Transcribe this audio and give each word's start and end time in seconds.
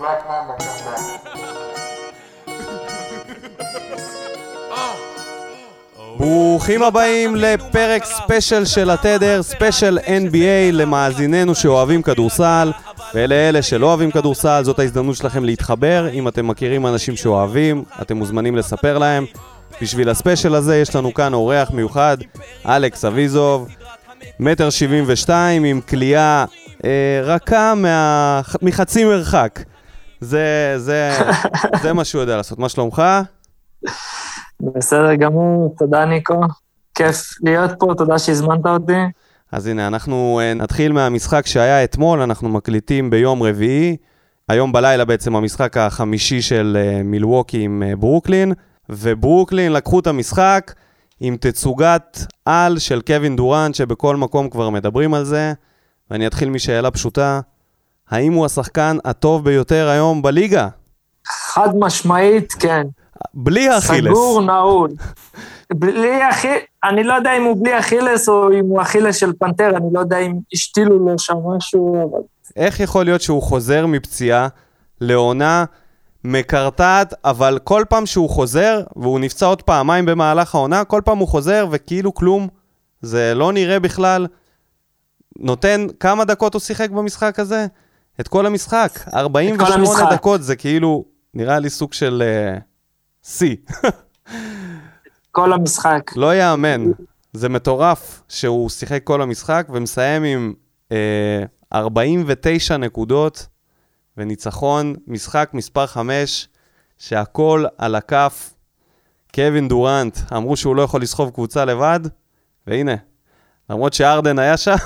Black 0.00 0.22
Mamba 0.28 0.54
come 0.62 0.80
back. 0.86 1.30
ברוכים 6.18 6.82
הבאים 6.82 7.36
לפרק 7.36 8.04
ספיישל 8.04 8.64
של 8.64 8.90
התדר, 8.90 9.42
ספיישל 9.42 9.98
NBA 9.98 10.72
למאזיננו 10.72 11.54
שאוהבים 11.54 12.02
כדורסל, 12.02 12.72
ולאלה 13.14 13.62
שלא 13.62 13.86
אוהבים 13.86 14.10
כדורסל, 14.10 14.64
זאת 14.64 14.78
ההזדמנות 14.78 15.16
שלכם 15.16 15.44
להתחבר. 15.44 16.08
אם 16.12 16.28
אתם 16.28 16.48
מכירים 16.48 16.86
אנשים 16.86 17.16
שאוהבים, 17.16 17.84
אתם 18.02 18.16
מוזמנים 18.16 18.56
לספר 18.56 18.98
להם. 18.98 19.24
בשביל 19.82 20.08
הספיישל 20.08 20.54
הזה 20.54 20.76
יש 20.76 20.96
לנו 20.96 21.14
כאן 21.14 21.34
אורח 21.34 21.70
מיוחד, 21.70 22.16
אלכס 22.66 23.04
אביזוב, 23.04 23.68
מטר 24.40 24.70
שבעים 24.70 25.04
ושתיים 25.06 25.64
עם 25.64 25.80
כליאה 25.80 26.44
אה, 26.84 27.20
רכה 27.24 27.74
מה... 27.74 28.40
מחצי 28.62 29.04
מרחק. 29.04 29.60
זה, 30.20 30.74
זה, 30.76 31.10
זה 31.82 31.92
מה 31.92 32.04
שהוא 32.04 32.20
יודע 32.20 32.36
לעשות. 32.36 32.58
מה 32.58 32.68
שלומך? 32.68 33.02
בסדר 34.60 35.14
גמור, 35.14 35.74
תודה 35.78 36.04
ניקו. 36.04 36.40
כיף 36.94 37.30
להיות 37.42 37.70
פה, 37.78 37.94
תודה 37.98 38.18
שהזמנת 38.18 38.66
אותי. 38.66 38.92
אז 39.52 39.66
הנה, 39.66 39.86
אנחנו 39.86 40.40
uh, 40.40 40.58
נתחיל 40.58 40.92
מהמשחק 40.92 41.46
שהיה 41.46 41.84
אתמול, 41.84 42.20
אנחנו 42.20 42.48
מקליטים 42.48 43.10
ביום 43.10 43.42
רביעי. 43.42 43.96
היום 44.48 44.72
בלילה 44.72 45.04
בעצם 45.04 45.36
המשחק 45.36 45.76
החמישי 45.76 46.42
של 46.42 46.76
uh, 46.80 47.02
מילווקי 47.02 47.60
עם 47.60 47.82
uh, 47.82 47.96
ברוקלין, 47.96 48.52
וברוקלין 48.88 49.72
לקחו 49.72 50.00
את 50.00 50.06
המשחק 50.06 50.74
עם 51.20 51.36
תצוגת 51.36 52.18
על 52.44 52.78
של 52.78 53.00
קווין 53.00 53.36
דורנט, 53.36 53.74
שבכל 53.74 54.16
מקום 54.16 54.50
כבר 54.50 54.70
מדברים 54.70 55.14
על 55.14 55.24
זה, 55.24 55.52
ואני 56.10 56.26
אתחיל 56.26 56.50
משאלה 56.50 56.90
פשוטה, 56.90 57.40
האם 58.10 58.32
הוא 58.32 58.46
השחקן 58.46 58.96
הטוב 59.04 59.44
ביותר 59.44 59.88
היום 59.88 60.22
בליגה? 60.22 60.68
חד 61.26 61.68
משמעית, 61.78 62.52
כן. 62.52 62.86
בלי 63.34 63.68
האכילס. 63.68 64.10
סגור, 64.10 64.42
נעול. 64.42 64.90
בלי 65.74 66.30
אכילס, 66.30 66.62
אני 66.84 67.04
לא 67.04 67.14
יודע 67.14 67.36
אם 67.36 67.44
הוא 67.44 67.56
בלי 67.60 67.78
אכילס 67.78 68.28
או 68.28 68.52
אם 68.52 68.64
הוא 68.64 68.82
אכילס 68.82 69.16
של 69.16 69.32
פנתר, 69.38 69.76
אני 69.76 69.86
לא 69.92 70.00
יודע 70.00 70.18
אם 70.18 70.32
השתילו 70.52 70.98
לו 70.98 71.18
שם 71.18 71.34
משהו, 71.56 72.10
אבל... 72.10 72.20
איך 72.56 72.80
יכול 72.80 73.04
להיות 73.04 73.20
שהוא 73.20 73.42
חוזר 73.42 73.86
מפציעה 73.86 74.48
לעונה 75.00 75.64
מקרטעת, 76.24 77.14
אבל 77.24 77.58
כל 77.64 77.84
פעם 77.88 78.06
שהוא 78.06 78.30
חוזר, 78.30 78.82
והוא 78.96 79.20
נפצע 79.20 79.46
עוד 79.46 79.62
פעמיים 79.62 80.06
במהלך 80.06 80.54
העונה, 80.54 80.84
כל 80.84 81.02
פעם 81.04 81.18
הוא 81.18 81.28
חוזר 81.28 81.66
וכאילו 81.70 82.14
כלום, 82.14 82.48
זה 83.02 83.32
לא 83.34 83.52
נראה 83.52 83.80
בכלל. 83.80 84.26
נותן, 85.38 85.86
כמה 86.00 86.24
דקות 86.24 86.54
הוא 86.54 86.60
שיחק 86.60 86.90
במשחק 86.90 87.38
הזה? 87.38 87.66
את 88.20 88.28
כל 88.28 88.46
המשחק. 88.46 88.98
48 89.14 89.74
המשחק. 89.74 90.04
דקות, 90.12 90.42
זה 90.42 90.56
כאילו, 90.56 91.04
נראה 91.34 91.58
לי 91.58 91.70
סוג 91.70 91.92
של 91.92 92.22
uh, 92.56 92.60
שיא. 93.22 93.56
כל 95.32 95.52
המשחק. 95.52 96.10
לא 96.16 96.34
יאמן. 96.34 96.84
זה 97.32 97.48
מטורף 97.48 98.22
שהוא 98.28 98.70
שיחק 98.70 99.04
כל 99.04 99.22
המשחק 99.22 99.66
ומסיים 99.70 100.24
עם 100.24 100.52
אה, 100.92 101.42
49 101.72 102.76
נקודות 102.76 103.46
וניצחון, 104.16 104.94
משחק 105.06 105.50
מספר 105.52 105.86
5, 105.86 106.48
שהכל 106.98 107.64
על 107.78 107.94
הכף. 107.94 108.54
קווין 109.34 109.68
דורנט, 109.68 110.18
אמרו 110.36 110.56
שהוא 110.56 110.76
לא 110.76 110.82
יכול 110.82 111.02
לסחוב 111.02 111.30
קבוצה 111.30 111.64
לבד, 111.64 112.00
והנה, 112.66 112.94
למרות 113.70 113.92
שהארדן 113.92 114.38
היה 114.38 114.56
שם, 114.56 114.76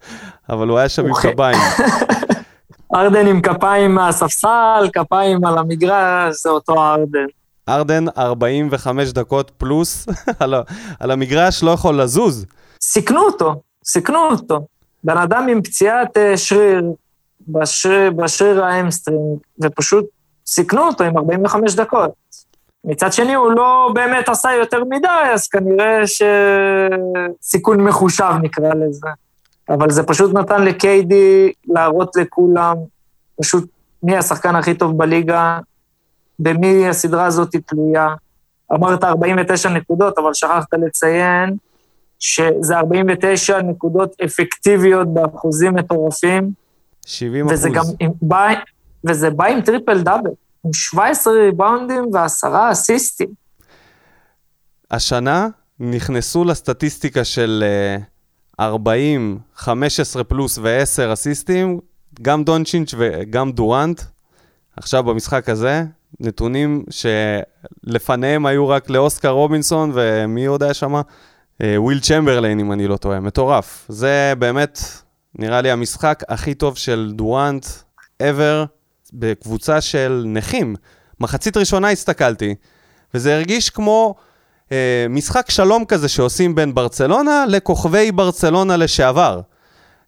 אבל 0.50 0.68
הוא 0.68 0.78
היה 0.78 0.88
שם 0.88 1.06
עם. 1.06 1.12
קביים. 1.22 1.58
הארדן 2.94 3.26
עם 3.26 3.40
קביים 3.40 3.94
מהספסל, 3.94 4.88
קביים 4.92 5.44
על 5.44 5.58
המגרש, 5.58 6.34
זה 6.42 6.50
אותו 6.50 6.82
הארדן. 6.84 7.26
הארדן 7.68 8.04
45 8.18 9.12
דקות 9.12 9.50
פלוס, 9.58 10.06
על, 10.40 10.54
ה- 10.54 10.62
על 11.00 11.10
המגרש 11.10 11.62
לא 11.62 11.70
יכול 11.70 12.00
לזוז. 12.00 12.46
סיכנו 12.82 13.20
אותו, 13.22 13.54
סיכנו 13.84 14.18
אותו. 14.30 14.66
בן 15.04 15.16
אדם 15.18 15.46
עם 15.48 15.62
פציעת 15.62 16.16
אה, 16.16 16.36
שריר, 16.36 16.82
בשריר, 17.48 18.10
בשריר 18.10 18.64
ה 18.64 18.71
hamstring, 18.71 19.38
ופשוט 19.62 20.04
סיכנו 20.46 20.86
אותו 20.86 21.04
עם 21.04 21.18
45 21.18 21.74
דקות. 21.74 22.10
מצד 22.84 23.12
שני, 23.12 23.34
הוא 23.34 23.52
לא 23.52 23.90
באמת 23.94 24.28
עשה 24.28 24.52
יותר 24.52 24.84
מדי, 24.84 25.08
אז 25.34 25.48
כנראה 25.48 26.00
שסיכון 27.42 27.80
מחושב 27.80 28.32
נקרא 28.42 28.68
לזה. 28.74 29.08
אבל 29.68 29.90
זה 29.90 30.02
פשוט 30.02 30.34
נתן 30.34 30.64
לקיידי 30.64 31.52
להראות 31.66 32.16
לכולם, 32.16 32.76
פשוט 33.40 33.70
מי 34.02 34.16
השחקן 34.16 34.56
הכי 34.56 34.74
טוב 34.74 34.98
בליגה, 34.98 35.58
במי 36.38 36.88
הסדרה 36.88 37.24
הזאת 37.26 37.56
תלויה. 37.56 38.08
אמרת 38.72 39.04
49 39.04 39.68
נקודות, 39.68 40.18
אבל 40.18 40.34
שכחת 40.34 40.74
לציין 40.74 41.56
שזה 42.18 42.76
49 42.76 43.62
נקודות 43.62 44.20
אפקטיביות 44.24 45.14
באחוזים 45.14 45.74
מטורפים, 45.74 46.52
70 47.06 47.46
וזה 47.46 47.68
גם 47.68 47.84
עם, 48.00 48.10
בא, 48.22 48.48
וזה 49.04 49.30
בא 49.30 49.44
עם 49.44 49.60
triple 49.60 50.02
double, 50.02 50.30
עם 50.64 50.72
17 50.72 51.32
ריבאונדים 51.32 52.04
ועשרה 52.12 52.72
אסיסטים. 52.72 53.28
השנה 54.90 55.48
נכנסו 55.80 56.44
לסטטיסטיקה 56.44 57.24
של 57.24 57.64
אה, 57.66 57.96
40, 58.60 59.38
15 59.56 60.24
פלוס 60.24 60.58
ו-10 60.62 61.12
אסיסטים, 61.12 61.80
גם 62.22 62.44
דונצ'יץ' 62.44 62.94
וגם 62.98 63.52
דורנט. 63.52 64.02
עכשיו 64.76 65.02
במשחק 65.02 65.48
הזה, 65.48 65.84
נתונים 66.20 66.84
שלפניהם 66.90 68.46
היו 68.46 68.68
רק 68.68 68.90
לאוסקר 68.90 69.28
רובינסון, 69.28 69.90
ומי 69.94 70.46
עוד 70.46 70.62
היה 70.62 70.74
שם? 70.74 70.94
אה, 71.62 71.80
ווילט 71.82 72.00
צ'מברליין, 72.00 72.60
אם 72.60 72.72
אני 72.72 72.88
לא 72.88 72.96
טועה. 72.96 73.20
מטורף. 73.20 73.86
זה 73.88 74.32
באמת, 74.38 74.80
נראה 75.34 75.60
לי, 75.60 75.70
המשחק 75.70 76.22
הכי 76.28 76.54
טוב 76.54 76.76
של 76.76 77.12
דורנט 77.16 77.66
ever 78.22 78.66
בקבוצה 79.12 79.80
של 79.80 80.22
נכים. 80.26 80.76
מחצית 81.20 81.56
ראשונה 81.56 81.90
הסתכלתי, 81.90 82.54
וזה 83.14 83.34
הרגיש 83.34 83.70
כמו 83.70 84.14
אה, 84.72 85.06
משחק 85.10 85.50
שלום 85.50 85.84
כזה 85.84 86.08
שעושים 86.08 86.54
בין 86.54 86.74
ברצלונה 86.74 87.44
לכוכבי 87.48 88.12
ברצלונה 88.12 88.76
לשעבר. 88.76 89.40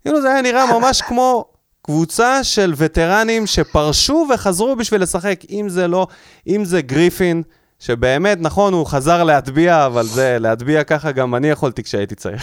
כאילו 0.02 0.22
זה 0.22 0.30
היה 0.32 0.42
נראה 0.42 0.78
ממש 0.78 1.02
כמו 1.08 1.44
קבוצה 1.82 2.44
של 2.44 2.74
וטרנים 2.76 3.46
שפרשו 3.46 4.26
וחזרו 4.34 4.76
בשביל 4.76 5.02
לשחק, 5.02 5.40
אם 5.50 5.68
זה 5.68 5.88
לא, 5.88 6.06
אם 6.46 6.64
זה 6.64 6.82
גריפין, 6.82 7.42
שבאמת, 7.78 8.38
נכון, 8.40 8.72
הוא 8.72 8.86
חזר 8.86 9.24
להטביע, 9.24 9.86
אבל 9.86 10.06
זה, 10.06 10.36
להטביע 10.40 10.84
ככה 10.84 11.12
גם 11.12 11.34
אני 11.34 11.50
יכולתי 11.50 11.82
כשהייתי 11.82 12.14
צעיר. 12.14 12.38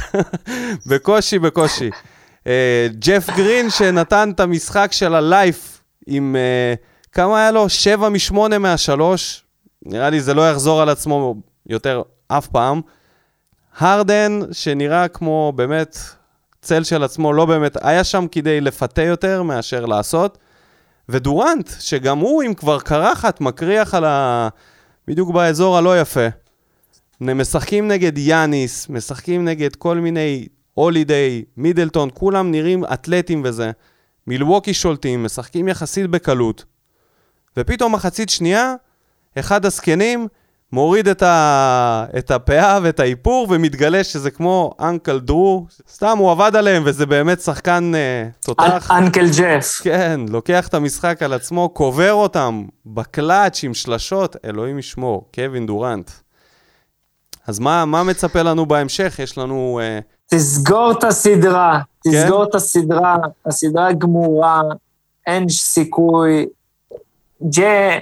בקושי, 0.90 1.40
בקושי. 1.40 1.90
אה, 2.48 2.88
ג'ף 3.00 3.30
גרין 3.38 3.70
שנתן 3.70 4.32
את 4.36 4.40
המשחק 4.40 4.92
של 4.92 5.16
הלייף 5.16 5.82
עם, 6.08 6.36
אה, 6.36 6.74
כמה 7.12 7.40
היה 7.40 7.52
לו? 7.52 7.70
7 7.70 8.10
מ-8 8.10 8.58
מהשלוש. 8.58 9.44
נראה 9.86 10.10
לי 10.10 10.22
זה 10.22 10.34
לא 10.34 10.50
יחזור 10.52 10.82
על 10.82 10.90
עצמו 10.90 11.36
יותר 11.70 12.02
אף 12.28 12.48
פעם. 12.48 12.82
הרדן, 13.78 14.40
שנראה 14.52 15.08
כמו 15.08 15.54
באמת 15.56 15.98
צל 16.62 16.84
של 16.84 17.04
עצמו, 17.04 17.34
לא 17.34 17.46
באמת, 17.46 17.78
היה 17.82 18.04
שם 18.04 18.26
כדי 18.32 18.62
לפתה 18.62 19.02
יותר 19.02 19.44
מאשר 19.44 19.86
לעשות. 19.86 20.38
ודורנט, 21.10 21.70
שגם 21.80 22.20
הוא 22.20 22.44
עם 22.44 22.54
כבר 22.54 22.80
קרחת, 22.80 23.42
מקריח 23.42 23.94
על 23.94 24.06
ה... 24.06 24.50
בדיוק 25.08 25.32
באזור 25.32 25.78
הלא 25.78 26.02
יפה. 26.02 26.28
משחקים 27.22 27.88
נגד 27.88 28.18
יאניס, 28.18 28.90
משחקים 28.90 29.46
נגד 29.46 29.76
כל 29.76 29.98
מיני 29.98 30.48
הולידיי, 30.74 31.44
מידלטון, 31.58 32.10
כולם 32.14 32.52
נראים 32.52 32.84
אתלטים 32.94 33.42
וזה. 33.46 33.72
מילווקי 34.28 34.74
שולטים, 34.74 35.24
משחקים 35.24 35.68
יחסית 35.68 36.10
בקלות. 36.10 36.66
ופתאום 37.58 37.96
מחצית 37.96 38.30
שנייה, 38.30 38.76
אחד 39.40 39.66
הזקנים 39.66 40.28
מוריד 40.72 41.08
את, 41.08 41.24
ה... 41.24 42.06
את 42.18 42.32
הפאה 42.32 42.80
ואת 42.84 43.00
האיפור 43.00 43.48
ומתגלה 43.50 44.04
שזה 44.04 44.32
כמו 44.32 44.74
אנקל 44.80 45.20
דרו, 45.20 45.66
סתם 45.90 46.18
הוא 46.18 46.32
עבד 46.32 46.56
עליהם 46.56 46.84
וזה 46.86 47.06
באמת 47.06 47.42
שחקן 47.42 47.92
uh, 47.94 48.46
תותח. 48.46 48.92
אנקל 48.92 49.26
ג'ף. 49.38 49.80
כן, 49.84 50.22
לוקח 50.30 50.68
את 50.68 50.74
המשחק 50.74 51.24
על 51.24 51.34
עצמו, 51.34 51.70
קובר 51.70 52.14
אותם 52.14 52.66
בקלאץ' 52.86 53.64
עם 53.64 53.74
שלשות, 53.74 54.36
אלוהים 54.46 54.80
ישמור, 54.80 55.30
קווין 55.36 55.66
דורנט. 55.66 56.12
אז 57.48 57.60
מה, 57.60 57.86
מה 57.86 58.04
מצפה 58.04 58.42
לנו 58.42 58.66
בהמשך? 58.66 59.20
יש 59.20 59.38
לנו... 59.38 59.80
Uh, 60.00 60.04
תסגור 60.30 60.92
את 60.92 61.04
הסדרה, 61.04 61.80
כן? 62.04 62.12
תסגור 62.12 62.44
את 62.44 62.56
הסדרה, 62.56 63.18
הסדרה 63.46 63.94
גמורה, 63.94 64.62
אין 65.28 65.50
סיכוי. 65.50 66.46
ג'ה... 67.42 67.98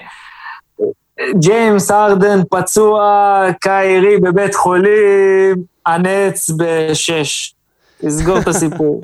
ג'יימס 1.38 1.90
ארדן 1.90 2.40
פצוע, 2.50 3.42
קיירי 3.60 4.20
בבית 4.20 4.54
חולים, 4.54 5.56
הנץ 5.86 6.50
בשש. 6.56 7.54
תסגור 7.98 8.38
את 8.38 8.48
הסיפור. 8.48 9.02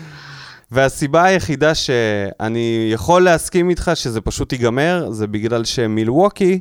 והסיבה 0.72 1.24
היחידה 1.24 1.74
שאני 1.74 2.90
יכול 2.92 3.22
להסכים 3.22 3.70
איתך 3.70 3.90
שזה 3.94 4.20
פשוט 4.20 4.52
ייגמר, 4.52 5.10
זה 5.10 5.26
בגלל 5.26 5.64
שמילווקי 5.64 6.60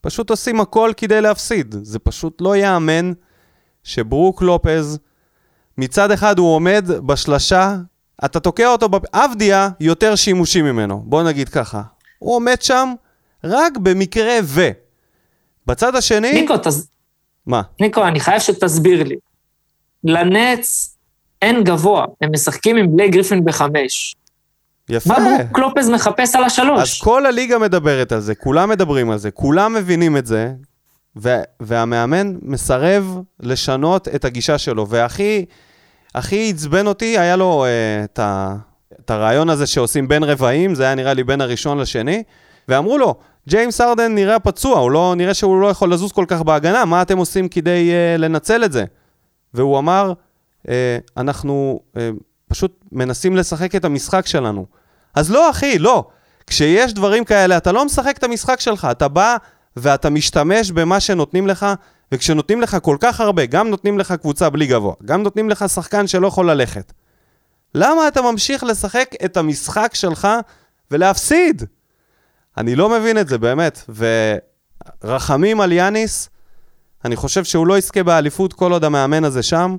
פשוט 0.00 0.30
עושים 0.30 0.60
הכל 0.60 0.92
כדי 0.96 1.20
להפסיד. 1.20 1.74
זה 1.82 1.98
פשוט 1.98 2.40
לא 2.40 2.56
ייאמן 2.56 3.12
שברוק 3.84 4.42
לופז, 4.42 4.98
מצד 5.78 6.10
אחד 6.10 6.38
הוא 6.38 6.54
עומד 6.54 6.84
בשלשה, 7.06 7.76
אתה 8.24 8.40
תוקע 8.40 8.68
אותו, 8.68 8.88
בפ... 8.88 9.14
אבדיה 9.14 9.68
יותר 9.80 10.14
שימושי 10.14 10.62
ממנו, 10.62 11.02
בוא 11.06 11.22
נגיד 11.22 11.48
ככה. 11.48 11.82
הוא 12.18 12.34
עומד 12.34 12.62
שם 12.62 12.92
רק 13.44 13.76
במקרה 13.76 14.34
ו. 14.42 14.68
בצד 15.66 15.94
השני... 15.94 16.32
ניקו, 16.32 16.58
תס... 16.58 16.88
מה? 17.46 17.62
ניקו, 17.80 18.06
אני 18.06 18.20
חייב 18.20 18.40
שתסביר 18.40 19.02
לי. 19.02 19.16
לנץ 20.04 20.96
אין 21.42 21.64
גבוה, 21.64 22.04
הם 22.20 22.30
משחקים 22.32 22.76
עם 22.76 22.96
בלי 22.96 23.08
גריפין 23.08 23.44
בחמש. 23.44 24.16
יפה. 24.88 25.14
מה 25.18 25.38
ברוק 25.38 25.58
לופז 25.58 25.88
מחפש 25.88 26.36
על 26.36 26.44
השלוש? 26.44 26.80
אז 26.80 27.00
כל 27.00 27.26
הליגה 27.26 27.58
מדברת 27.58 28.12
על 28.12 28.20
זה, 28.20 28.34
כולם 28.34 28.68
מדברים 28.68 29.10
על 29.10 29.18
זה, 29.18 29.30
כולם 29.30 29.74
מבינים 29.74 30.16
את 30.16 30.26
זה, 30.26 30.52
ו- 31.16 31.42
והמאמן 31.60 32.34
מסרב 32.42 33.18
לשנות 33.40 34.08
את 34.08 34.24
הגישה 34.24 34.58
שלו. 34.58 34.88
והכי 34.88 35.44
הכי 36.14 36.50
עצבן 36.54 36.86
אותי, 36.86 37.18
היה 37.18 37.36
לו 37.36 37.64
uh, 37.64 38.04
את, 38.04 38.20
את 39.00 39.10
הרעיון 39.10 39.50
הזה 39.50 39.66
שעושים 39.66 40.08
בין 40.08 40.22
רבעים, 40.22 40.74
זה 40.74 40.84
היה 40.84 40.94
נראה 40.94 41.14
לי 41.14 41.24
בין 41.24 41.40
הראשון 41.40 41.78
לשני, 41.78 42.22
ואמרו 42.68 42.98
לו, 42.98 43.14
ג'יימס 43.48 43.80
ארדן 43.80 44.14
נראה 44.14 44.38
פצוע, 44.38 44.78
הוא 44.78 44.90
לא, 44.90 45.14
נראה 45.16 45.34
שהוא 45.34 45.60
לא 45.60 45.66
יכול 45.66 45.92
לזוז 45.92 46.12
כל 46.12 46.24
כך 46.28 46.40
בהגנה, 46.42 46.84
מה 46.84 47.02
אתם 47.02 47.18
עושים 47.18 47.48
כדי 47.48 47.90
uh, 47.90 48.20
לנצל 48.20 48.64
את 48.64 48.72
זה? 48.72 48.84
והוא 49.54 49.78
אמר, 49.78 50.12
uh, 50.66 50.70
אנחנו 51.16 51.80
uh, 51.94 51.98
פשוט 52.48 52.84
מנסים 52.92 53.36
לשחק 53.36 53.74
את 53.74 53.84
המשחק 53.84 54.26
שלנו. 54.26 54.66
אז 55.14 55.30
לא, 55.30 55.50
אחי, 55.50 55.78
לא. 55.78 56.04
כשיש 56.46 56.94
דברים 56.94 57.24
כאלה, 57.24 57.56
אתה 57.56 57.72
לא 57.72 57.84
משחק 57.84 58.18
את 58.18 58.24
המשחק 58.24 58.60
שלך, 58.60 58.88
אתה 58.90 59.08
בא 59.08 59.36
ואתה 59.76 60.10
משתמש 60.10 60.70
במה 60.70 61.00
שנותנים 61.00 61.46
לך, 61.46 61.66
וכשנותנים 62.12 62.60
לך 62.60 62.76
כל 62.82 62.96
כך 63.00 63.20
הרבה, 63.20 63.46
גם 63.46 63.68
נותנים 63.68 63.98
לך 63.98 64.12
קבוצה 64.12 64.50
בלי 64.50 64.66
גבוה, 64.66 64.94
גם 65.04 65.22
נותנים 65.22 65.50
לך 65.50 65.64
שחקן 65.68 66.06
שלא 66.06 66.26
יכול 66.26 66.50
ללכת. 66.50 66.92
למה 67.74 68.08
אתה 68.08 68.22
ממשיך 68.22 68.64
לשחק 68.64 69.10
את 69.24 69.36
המשחק 69.36 69.94
שלך 69.94 70.28
ולהפסיד? 70.90 71.62
אני 72.58 72.76
לא 72.76 72.88
מבין 72.88 73.18
את 73.18 73.28
זה, 73.28 73.38
באמת. 73.38 73.90
ורחמים 75.04 75.60
על 75.60 75.72
יאניס, 75.72 76.28
אני 77.04 77.16
חושב 77.16 77.44
שהוא 77.44 77.66
לא 77.66 77.78
יזכה 77.78 78.02
באליפות 78.02 78.52
כל 78.52 78.72
עוד 78.72 78.84
המאמן 78.84 79.24
הזה 79.24 79.42
שם, 79.42 79.76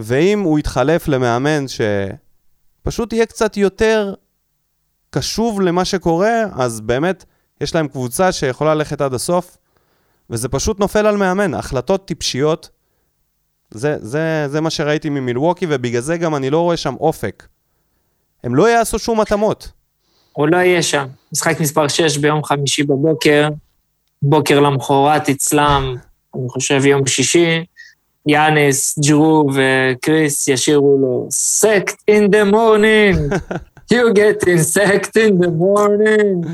ואם 0.00 0.40
הוא 0.40 0.58
יתחלף 0.58 1.08
למאמן 1.08 1.64
שפשוט 1.68 3.12
יהיה 3.12 3.26
קצת 3.26 3.56
יותר 3.56 4.14
קשוב 5.10 5.60
למה 5.60 5.84
שקורה, 5.84 6.42
אז 6.52 6.80
באמת 6.80 7.24
יש 7.60 7.74
להם 7.74 7.88
קבוצה 7.88 8.32
שיכולה 8.32 8.74
ללכת 8.74 9.00
עד 9.00 9.14
הסוף, 9.14 9.56
וזה 10.30 10.48
פשוט 10.48 10.80
נופל 10.80 11.06
על 11.06 11.16
מאמן. 11.16 11.54
החלטות 11.54 12.06
טיפשיות, 12.06 12.70
זה, 13.70 13.96
זה, 14.00 14.46
זה 14.48 14.60
מה 14.60 14.70
שראיתי 14.70 15.08
ממילווקי, 15.08 15.66
ובגלל 15.68 16.00
זה 16.00 16.16
גם 16.16 16.34
אני 16.34 16.50
לא 16.50 16.60
רואה 16.60 16.76
שם 16.76 16.94
אופק. 16.94 17.46
הם 18.44 18.54
לא 18.54 18.68
יעשו 18.70 18.98
שום 18.98 19.20
התאמות. 19.20 19.79
הוא 20.40 20.48
לא 20.48 20.56
יהיה 20.56 20.82
שם. 20.82 21.06
משחק 21.32 21.60
מספר 21.60 21.88
6 21.88 22.16
ביום 22.16 22.44
חמישי 22.44 22.82
בבוקר, 22.82 23.48
בוקר 24.22 24.60
למחרת 24.60 25.28
אצלם, 25.28 25.94
אני 26.36 26.48
חושב 26.48 26.86
יום 26.86 27.06
שישי, 27.06 27.64
יאניס, 28.26 28.98
ג'רו 28.98 29.46
וקריס 29.54 30.48
ישירו 30.48 30.98
לו, 31.00 31.26
סקט 31.30 31.96
in 32.10 32.34
the 32.34 32.52
morning, 32.52 33.34
you 33.92 34.14
get 34.14 34.48
insect 34.48 35.10
in 35.16 35.44
the 35.44 35.48
morning. 35.48 36.48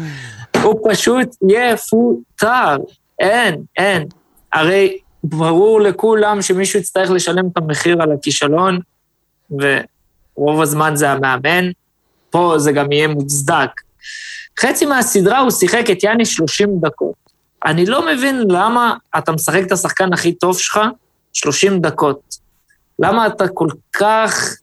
הוא 0.62 0.90
פשוט 0.90 1.28
יפוטר, 1.48 2.76
אין, 3.18 3.62
אין. 3.76 4.08
הרי 4.52 4.98
ברור 5.24 5.80
לכולם 5.80 6.42
שמישהו 6.42 6.80
יצטרך 6.80 7.10
לשלם 7.10 7.46
את 7.52 7.56
המחיר 7.56 8.02
על 8.02 8.12
הכישלון, 8.12 8.78
ורוב 9.50 10.62
הזמן 10.62 10.96
זה 10.96 11.10
המאמן, 11.10 11.70
פה 12.36 12.54
זה 12.58 12.72
גם 12.72 12.92
יהיה 12.92 13.08
מוצדק. 13.08 13.70
חצי 14.60 14.86
מהסדרה 14.86 15.38
הוא 15.38 15.50
שיחק 15.50 15.90
את 15.90 16.04
יאני 16.04 16.24
30 16.24 16.70
דקות. 16.80 17.14
אני 17.66 17.86
לא 17.86 18.06
מבין 18.06 18.44
למה 18.48 18.94
אתה 19.18 19.32
משחק 19.32 19.62
את 19.66 19.72
השחקן 19.72 20.12
הכי 20.12 20.32
טוב 20.32 20.58
שלך 20.58 20.80
30 21.32 21.80
דקות. 21.80 22.36
למה 22.98 23.26
אתה 23.26 23.48
כל 23.48 23.68
כך... 23.92 24.56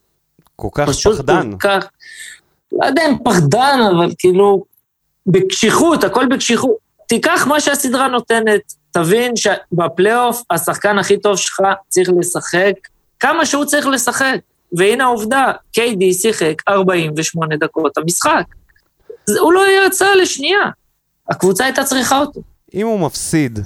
כל 0.55 0.67
כך 0.73 0.89
פשוט 0.89 1.17
פחדן. 1.17 1.51
כל 1.51 1.57
כך... 1.57 1.87
לא 2.71 2.85
יודע 2.85 3.03
אם 3.09 3.15
פחדן, 3.23 3.79
אבל 3.95 4.11
כאילו, 4.17 4.63
בקשיחות, 5.27 6.03
הכל 6.03 6.25
בקשיחות. 6.25 6.75
תיקח 7.07 7.47
מה 7.47 7.61
שהסדרה 7.61 8.07
נותנת, 8.07 8.73
תבין 8.91 9.35
שבפלייאוף 9.35 10.41
השחקן 10.49 10.97
הכי 10.97 11.17
טוב 11.17 11.37
שלך 11.37 11.61
צריך 11.89 12.09
לשחק 12.19 12.73
כמה 13.19 13.45
שהוא 13.45 13.65
צריך 13.65 13.87
לשחק. 13.87 14.37
והנה 14.77 15.03
העובדה, 15.03 15.51
קיידי 15.71 16.13
שיחק 16.13 16.61
48 16.69 17.55
דקות 17.57 17.97
המשחק. 17.97 18.43
הוא 19.39 19.53
לא 19.53 19.61
יצא 19.87 20.05
לשנייה. 20.21 20.69
הקבוצה 21.29 21.65
הייתה 21.65 21.83
צריכה 21.83 22.19
אותו. 22.19 22.41
אם 22.73 22.87
הוא 22.87 22.99
מפסיד 22.99 23.59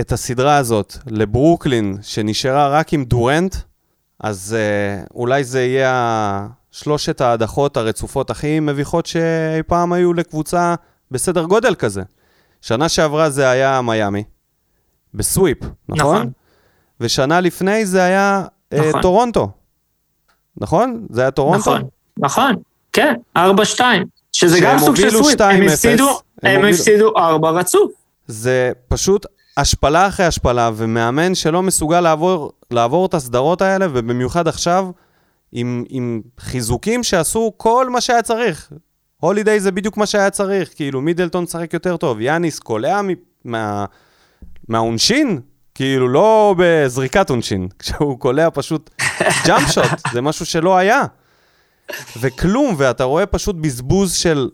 את 0.00 0.12
הסדרה 0.12 0.56
הזאת 0.56 0.94
לברוקלין, 1.06 1.96
שנשארה 2.02 2.68
רק 2.68 2.92
עם 2.92 3.04
דורנט, 3.04 3.56
אז 4.20 4.56
uh, 4.56 5.06
אולי 5.14 5.44
זה 5.44 5.62
יהיה 5.62 6.46
שלושת 6.70 7.20
ההדחות 7.20 7.76
הרצופות 7.76 8.30
הכי 8.30 8.60
מביכות 8.60 9.06
שאי 9.06 9.62
פעם 9.66 9.92
היו 9.92 10.14
לקבוצה 10.14 10.74
בסדר 11.10 11.44
גודל 11.44 11.74
כזה. 11.74 12.02
שנה 12.60 12.88
שעברה 12.88 13.30
זה 13.30 13.50
היה 13.50 13.80
מיאמי, 13.80 14.24
בסוויפ, 15.14 15.58
נכון? 15.88 16.16
נכון. 16.16 16.30
ושנה 17.00 17.40
לפני 17.40 17.86
זה 17.86 18.02
היה 18.02 18.44
uh, 18.74 18.76
נכון. 18.78 19.02
טורונטו, 19.02 19.50
נכון? 20.56 21.06
זה 21.10 21.20
היה 21.20 21.30
טורונטו? 21.30 21.60
נכון, 21.76 21.82
נכון, 22.18 22.54
כן, 22.92 23.14
4-2. 23.38 23.40
שזה 24.32 24.60
גם 24.60 24.78
סוג 24.78 24.96
של 24.96 25.10
סוויפ, 25.10 25.40
2-0, 25.40 25.44
הם 25.44 25.62
הפסידו, 25.62 26.18
הם 26.42 26.64
הפסידו 26.64 27.12
4 27.16 27.50
רצוף. 27.50 27.92
זה 28.26 28.72
פשוט 28.88 29.26
השפלה 29.56 30.08
אחרי 30.08 30.26
השפלה, 30.26 30.70
ומאמן 30.74 31.34
שלא 31.34 31.62
מסוגל 31.62 32.00
לעבור, 32.00 32.52
לעבור 32.70 33.06
את 33.06 33.14
הסדרות 33.14 33.62
האלה, 33.62 33.86
ובמיוחד 33.92 34.48
עכשיו, 34.48 34.86
עם, 35.52 35.84
עם 35.88 36.20
חיזוקים 36.40 37.02
שעשו 37.02 37.52
כל 37.56 37.90
מה 37.90 38.00
שהיה 38.00 38.22
צריך. 38.22 38.72
הולידיי 39.20 39.60
זה 39.60 39.72
בדיוק 39.72 39.96
מה 39.96 40.06
שהיה 40.06 40.30
צריך, 40.30 40.70
כאילו 40.76 41.00
מידלטון 41.00 41.44
משחק 41.44 41.74
יותר 41.74 41.96
טוב, 41.96 42.20
יאניס 42.20 42.58
קולע 42.58 43.02
מ- 43.02 43.08
מה, 43.44 43.84
מהעונשין, 44.68 45.40
כאילו 45.74 46.08
לא 46.08 46.54
בזריקת 46.58 47.30
עונשין, 47.30 47.68
כשהוא 47.78 48.18
קולע 48.18 48.48
פשוט 48.54 48.90
jump 49.46 49.70
shot, 49.70 49.84
זה 50.12 50.20
משהו 50.20 50.46
שלא 50.46 50.76
היה. 50.76 51.02
וכלום, 52.20 52.74
ואתה 52.78 53.04
רואה 53.04 53.26
פשוט 53.26 53.56
בזבוז 53.56 54.14
של 54.14 54.48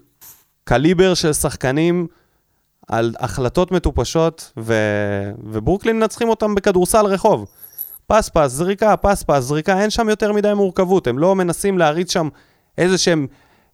קליבר 0.64 1.14
של 1.14 1.32
שחקנים 1.32 2.06
על 2.88 3.14
החלטות 3.20 3.72
מטופשות, 3.72 4.52
ו... 4.58 4.74
וברוקלין 5.50 5.98
מנצחים 5.98 6.28
אותם 6.28 6.54
בכדורסל 6.54 7.06
רחוב. 7.06 7.46
פס 8.06 8.28
פס, 8.28 8.50
זריקה, 8.50 8.96
פס 8.96 9.22
פס, 9.22 9.42
זריקה, 9.42 9.80
אין 9.80 9.90
שם 9.90 10.08
יותר 10.08 10.32
מדי 10.32 10.54
מורכבות, 10.54 11.06
הם 11.06 11.18
לא 11.18 11.34
מנסים 11.34 11.78
להריץ 11.78 12.12
שם 12.12 12.28
איזה 12.78 12.98
שהם 12.98 13.26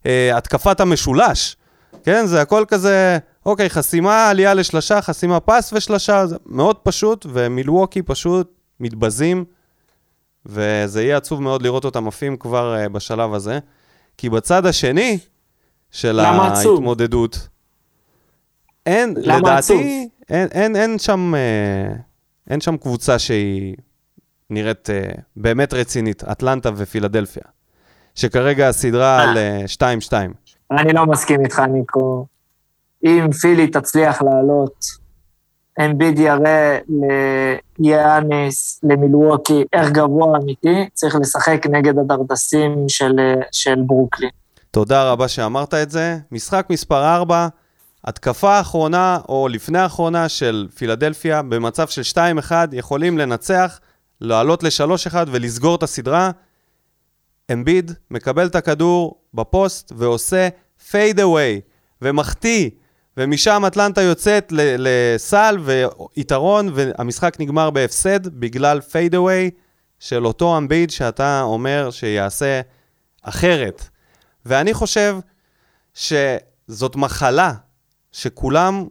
אה, 0.05 0.37
התקפת 0.37 0.79
המשולש. 0.79 1.55
כן, 2.03 2.25
זה 2.25 2.41
הכל 2.41 2.63
כזה, 2.67 3.17
אוקיי, 3.45 3.69
חסימה, 3.69 4.29
עלייה 4.29 4.53
לשלשה, 4.53 5.01
חסימה 5.01 5.39
פס 5.39 5.73
ושלשה, 5.73 6.25
זה 6.25 6.35
מאוד 6.45 6.75
פשוט, 6.75 7.25
ומילווקי 7.29 8.01
פשוט 8.01 8.51
מתבזים, 8.79 9.45
וזה 10.45 11.03
יהיה 11.03 11.17
עצוב 11.17 11.41
מאוד 11.41 11.61
לראות 11.61 11.85
אותם 11.85 12.07
עפים 12.07 12.37
כבר 12.37 12.75
אה, 12.75 12.89
בשלב 12.89 13.33
הזה. 13.33 13.59
כי 14.17 14.29
בצד 14.29 14.65
השני 14.65 15.17
של 15.91 16.19
עצוב? 16.19 16.73
ההתמודדות, 16.73 17.47
אין, 18.85 19.09
עצוב? 19.11 19.23
לדעתי, 19.25 20.09
אין, 20.29 20.47
אין, 20.51 20.75
אין, 20.75 20.99
שם, 20.99 21.35
אה, 21.35 21.95
אין 22.49 22.61
שם 22.61 22.77
קבוצה 22.77 23.19
שהיא 23.19 23.75
נראית 24.49 24.89
אה, 24.89 25.09
באמת 25.35 25.73
רצינית, 25.73 26.23
אטלנטה 26.23 26.69
ופילדלפיה, 26.75 27.43
שכרגע 28.15 28.67
הסדרה 28.67 29.17
אה. 29.17 29.23
על 29.23 29.37
אה, 29.37 29.61
2-2. 30.07 30.13
אני 30.71 30.93
לא 30.93 31.05
מסכים 31.05 31.41
איתך, 31.43 31.59
ניקו. 31.59 32.25
אם 33.03 33.31
פילי 33.41 33.67
תצליח 33.67 34.21
לעלות, 34.21 34.85
אמביד 35.79 36.19
יראה 36.19 36.77
ליאניס, 37.79 38.79
למילווקי, 38.83 39.63
איך 39.73 39.91
גבוה 39.91 40.37
אמיתי, 40.37 40.89
צריך 40.93 41.15
לשחק 41.15 41.65
נגד 41.69 41.99
הדרדסים 41.99 42.85
של, 42.87 43.19
של 43.51 43.75
ברוקלין. 43.85 44.29
תודה 44.71 45.11
רבה 45.11 45.27
שאמרת 45.27 45.73
את 45.73 45.91
זה. 45.91 46.17
משחק 46.31 46.65
מספר 46.69 47.15
4, 47.15 47.47
התקפה 48.05 48.53
האחרונה 48.53 49.19
או 49.29 49.47
לפני 49.47 49.79
האחרונה 49.79 50.29
של 50.29 50.67
פילדלפיה, 50.75 51.41
במצב 51.41 51.87
של 51.87 52.19
2-1, 52.49 52.51
יכולים 52.71 53.17
לנצח, 53.17 53.79
לעלות 54.21 54.63
ל-3-1 54.63 55.15
ולסגור 55.27 55.75
את 55.75 55.83
הסדרה. 55.83 56.31
אמביד 57.53 57.91
מקבל 58.11 58.47
את 58.47 58.55
הכדור 58.55 59.15
בפוסט 59.33 59.91
ועושה 59.95 60.49
fade 60.89 61.19
away, 61.19 61.61
ומחטיא, 62.01 62.69
ומשם 63.17 63.63
אטלנטה 63.67 64.01
יוצאת 64.01 64.53
לסל 64.55 65.57
ויתרון, 65.63 66.69
והמשחק 66.73 67.35
נגמר 67.39 67.69
בהפסד 67.69 68.27
בגלל 68.27 68.81
fade 68.81 69.15
away 69.15 69.51
של 69.99 70.25
אותו 70.25 70.57
אמביד 70.57 70.91
שאתה 70.91 71.41
אומר 71.41 71.91
שיעשה 71.91 72.61
אחרת. 73.21 73.87
ואני 74.45 74.73
חושב 74.73 75.17
שזאת 75.93 76.95
מחלה 76.95 77.53
שכולם 78.11 78.87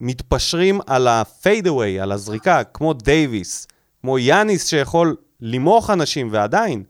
מתפשרים 0.00 0.80
על 0.86 1.08
ה 1.08 1.20
fade 1.20 1.66
away, 1.68 2.00
על 2.00 2.12
הזריקה, 2.12 2.64
כמו 2.64 2.92
דייוויס, 2.92 3.66
כמו 4.00 4.18
יאניס 4.18 4.66
שיכול 4.68 5.16
למוח 5.40 5.90
אנשים 5.90 6.28
ועדיין, 6.32 6.84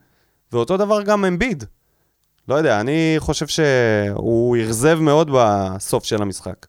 ואותו 0.52 0.76
דבר 0.76 1.02
גם 1.02 1.24
אמביד. 1.24 1.64
לא 2.49 2.54
יודע, 2.54 2.80
אני 2.80 3.14
חושב 3.18 3.46
שהוא 3.46 4.56
אכזב 4.56 4.99
מאוד 5.00 5.30
בסוף 5.34 6.04
של 6.04 6.22
המשחק, 6.22 6.66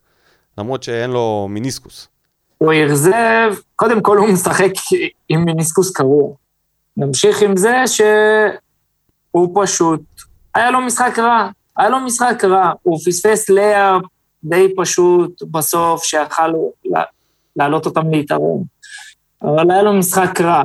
למרות 0.58 0.82
שאין 0.82 1.10
לו 1.10 1.46
מיניסקוס. 1.50 2.08
הוא 2.58 2.72
אכזב, 2.86 3.54
קודם 3.76 4.02
כל 4.02 4.18
הוא 4.18 4.28
משחק 4.28 4.72
עם 5.28 5.44
מיניסקוס 5.44 5.92
קרוע. 5.92 6.34
נמשיך 6.96 7.42
עם 7.42 7.56
זה 7.56 7.82
שהוא 7.86 9.62
פשוט, 9.62 10.00
היה 10.54 10.70
לו 10.70 10.80
משחק 10.80 11.18
רע, 11.18 11.48
היה 11.76 11.88
לו 11.88 12.00
משחק 12.00 12.44
רע, 12.44 12.72
הוא 12.82 12.98
פספס 13.06 13.50
לאפ 13.50 14.02
די 14.44 14.68
פשוט 14.76 15.42
בסוף, 15.50 16.04
שיכל 16.04 16.52
להעלות 17.56 17.86
אותם 17.86 18.10
ליתרון. 18.10 18.64
אבל 19.42 19.70
היה 19.70 19.82
לו 19.82 19.92
משחק 19.92 20.40
רע. 20.40 20.62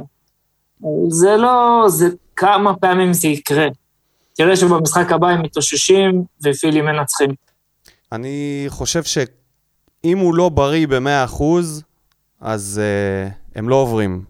זה 1.10 1.38
לא, 1.38 1.86
זה 1.88 2.10
כמה 2.36 2.75
פעמים 2.75 3.13
זה 3.13 3.28
יקרה. 3.28 3.68
תראה 4.34 4.58
שבמשחק 4.58 5.12
הבא 5.12 5.28
הם 5.28 5.42
מתאוששים 5.42 6.24
ופילים 6.46 6.86
מנצחים. 6.86 7.30
אני 8.12 8.66
חושב 8.68 9.04
שאם 9.04 10.18
הוא 10.18 10.36
לא 10.36 10.50
בריא 10.50 10.88
ב-100%, 10.88 11.44
אז 12.42 12.82
uh, 12.82 13.34
הם 13.56 13.70
לא 13.70 13.76
עוברים. 13.76 14.24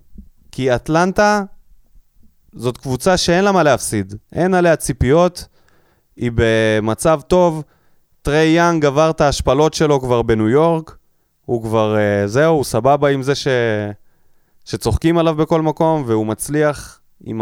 כי 0.52 0.76
אטלנטה 0.76 1.44
זאת 2.56 2.78
קבוצה 2.78 3.18
שאין 3.18 3.44
לה 3.44 3.52
מה 3.52 3.64
להפסיד. 3.64 4.14
אין 4.34 4.54
עליה 4.54 4.76
ציפיות, 4.76 5.48
היא 6.16 6.32
במצב 6.36 7.22
טוב. 7.28 7.64
טריי 8.22 8.50
יאנג 8.50 8.86
עבר 8.86 9.10
את 9.10 9.22
ההשפלות 9.22 9.74
שלו 9.74 10.02
כבר 10.02 10.22
בניו 10.22 10.50
יורק, 10.50 10.98
הוא 11.46 11.64
כבר, 11.64 11.96
uh, 11.96 12.28
זהו, 12.28 12.56
הוא 12.56 12.64
סבבה 12.64 13.10
עם 13.10 13.24
זה 13.24 13.36
ש... 13.36 13.48
שצוחקים 14.66 15.18
עליו 15.18 15.36
בכל 15.36 15.62
מקום, 15.62 16.04
והוא 16.08 16.26
מצליח 16.26 17.00
עם 17.24 17.42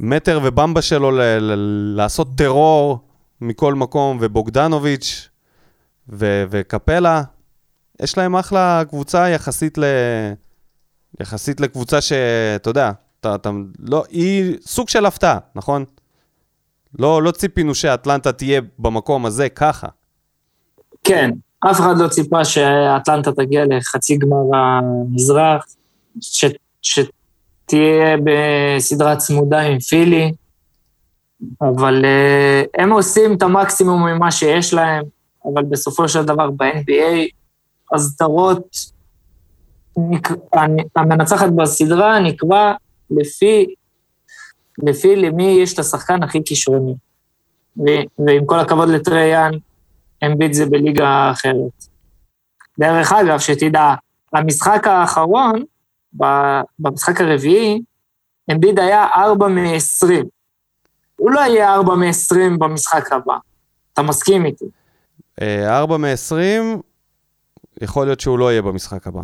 המטר 0.00 0.40
ובמבה 0.42 0.82
שלו 0.82 1.10
ל- 1.10 1.20
ל- 1.20 1.94
לעשות 1.96 2.28
טרור 2.36 2.98
מכל 3.40 3.74
מקום, 3.74 4.18
ובוגדנוביץ' 4.20 5.28
ו- 6.08 6.44
וקפלה, 6.50 7.22
יש 8.02 8.18
להם 8.18 8.36
אחלה 8.36 8.82
קבוצה 8.88 9.28
יחסית 9.28 9.78
ל... 9.78 9.84
יחסית 11.20 11.60
לקבוצה 11.60 12.00
שאתה 12.00 12.70
יודע, 12.70 12.90
אתה, 13.20 13.34
אתה, 13.34 13.50
לא, 13.78 14.04
היא 14.10 14.56
סוג 14.66 14.88
של 14.88 15.06
הפתעה, 15.06 15.38
נכון? 15.54 15.84
לא, 16.98 17.22
לא 17.22 17.30
ציפינו 17.30 17.74
שאטלנטה 17.74 18.32
תהיה 18.32 18.60
במקום 18.78 19.26
הזה 19.26 19.48
ככה. 19.48 19.86
כן, 21.04 21.30
אף 21.70 21.80
אחד 21.80 21.94
לא 21.98 22.08
ציפה 22.08 22.44
שאטלנטה 22.44 23.32
תגיע 23.32 23.64
לחצי 23.68 24.16
גמר 24.16 24.56
המזרח, 24.56 25.66
ש, 26.20 26.44
שתהיה 27.62 28.16
בסדרה 28.24 29.16
צמודה 29.16 29.60
עם 29.60 29.78
פילי, 29.78 30.32
אבל 31.60 32.04
uh, 32.04 32.82
הם 32.82 32.92
עושים 32.92 33.36
את 33.36 33.42
המקסימום 33.42 34.06
ממה 34.06 34.30
שיש 34.30 34.74
להם, 34.74 35.04
אבל 35.44 35.62
בסופו 35.62 36.08
של 36.08 36.24
דבר 36.24 36.50
ב-NBA, 36.50 37.28
הסדרות. 37.94 38.92
המנצחת 40.96 41.48
בסדרה 41.56 42.20
נקבע 42.20 42.72
לפי, 43.10 43.66
לפי 44.78 45.16
למי 45.16 45.58
יש 45.62 45.74
את 45.74 45.78
השחקן 45.78 46.22
הכי 46.22 46.44
כישרוני. 46.44 46.94
ועם 48.18 48.46
כל 48.46 48.58
הכבוד 48.58 48.88
לטריאן, 48.88 49.50
אמביט 50.24 50.52
זה 50.52 50.66
בליגה 50.66 51.30
אחרת. 51.30 51.84
דרך 52.78 53.12
אגב, 53.12 53.38
שתדע, 53.38 53.94
המשחק 54.32 54.86
האחרון, 54.86 55.62
במשחק 56.14 57.20
הרביעי, 57.20 57.82
אמביד 58.52 58.78
היה 58.78 59.06
4 59.14 59.48
מ-20. 59.48 60.06
הוא 61.16 61.30
לא 61.30 61.40
יהיה 61.40 61.74
4 61.74 61.94
מ-20 61.94 62.58
במשחק 62.58 63.12
הבא. 63.12 63.36
אתה 63.92 64.02
מסכים 64.02 64.46
איתי? 64.46 64.64
4 65.42 65.94
אה, 65.94 65.98
מ-20, 65.98 66.80
יכול 67.80 68.06
להיות 68.06 68.20
שהוא 68.20 68.38
לא 68.38 68.50
יהיה 68.52 68.62
במשחק 68.62 69.06
הבא. 69.06 69.22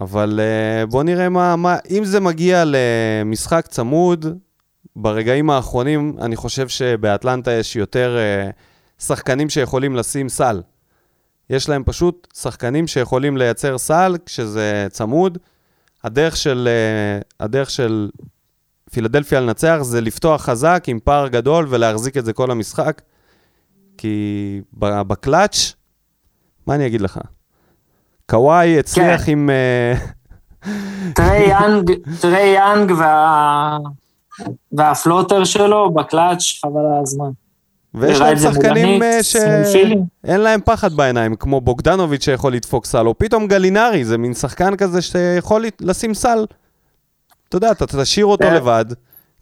אבל 0.00 0.40
uh, 0.40 0.86
בוא 0.86 1.02
נראה 1.02 1.28
מה, 1.28 1.56
מה, 1.56 1.76
אם 1.90 2.04
זה 2.04 2.20
מגיע 2.20 2.64
למשחק 2.66 3.66
צמוד, 3.66 4.26
ברגעים 4.96 5.50
האחרונים 5.50 6.16
אני 6.20 6.36
חושב 6.36 6.68
שבאטלנטה 6.68 7.52
יש 7.52 7.76
יותר 7.76 8.16
uh, 8.18 9.02
שחקנים 9.02 9.48
שיכולים 9.48 9.96
לשים 9.96 10.28
סל. 10.28 10.62
יש 11.50 11.68
להם 11.68 11.84
פשוט 11.84 12.26
שחקנים 12.34 12.86
שיכולים 12.86 13.36
לייצר 13.36 13.78
סל 13.78 14.16
כשזה 14.26 14.86
צמוד. 14.90 15.38
הדרך 16.04 16.36
של, 16.36 16.68
uh, 16.68 17.24
הדרך 17.40 17.70
של 17.70 18.10
פילדלפיה 18.90 19.40
לנצח 19.40 19.78
זה 19.82 20.00
לפתוח 20.00 20.42
חזק 20.42 20.84
עם 20.86 20.98
פער 21.04 21.28
גדול 21.28 21.66
ולהחזיק 21.68 22.16
את 22.16 22.24
זה 22.24 22.32
כל 22.32 22.50
המשחק. 22.50 23.02
כי 23.98 24.60
בקלאץ', 24.78 25.74
מה 26.66 26.74
אני 26.74 26.86
אגיד 26.86 27.00
לך? 27.00 27.20
קוואי 28.26 28.78
הצליח 28.78 29.24
כן. 29.24 29.32
עם... 29.32 29.50
אה, 29.50 29.94
טרי 31.16 31.48
יאנג, 31.48 31.92
טרי 32.20 32.54
יאנג 32.54 32.92
וה... 32.98 33.78
וה 34.72 34.88
floater 34.88 35.44
שלו 35.44 35.90
בקלאץ', 35.90 36.60
חבל 36.62 36.80
על 36.80 37.02
הזמן. 37.02 37.30
ויש 37.94 38.20
להם 38.20 38.38
שחקנים 38.38 39.02
אה, 39.02 39.22
שאין 39.22 40.40
להם 40.40 40.60
פחד 40.64 40.92
בעיניים, 40.92 41.36
כמו 41.36 41.60
בוגדנוביץ' 41.60 42.24
שיכול 42.24 42.52
לדפוק 42.52 42.86
סל, 42.86 43.06
או 43.06 43.18
פתאום 43.18 43.46
גלינארי, 43.46 44.04
זה 44.04 44.18
מין 44.18 44.34
שחקן 44.34 44.76
כזה 44.76 45.02
שיכול 45.02 45.64
לשים 45.80 46.14
סל. 46.14 46.46
אתה 47.48 47.56
יודע, 47.56 47.70
אתה 47.70 47.86
תשאיר 47.86 48.26
אותו 48.26 48.44
כן. 48.44 48.54
לבד, 48.54 48.84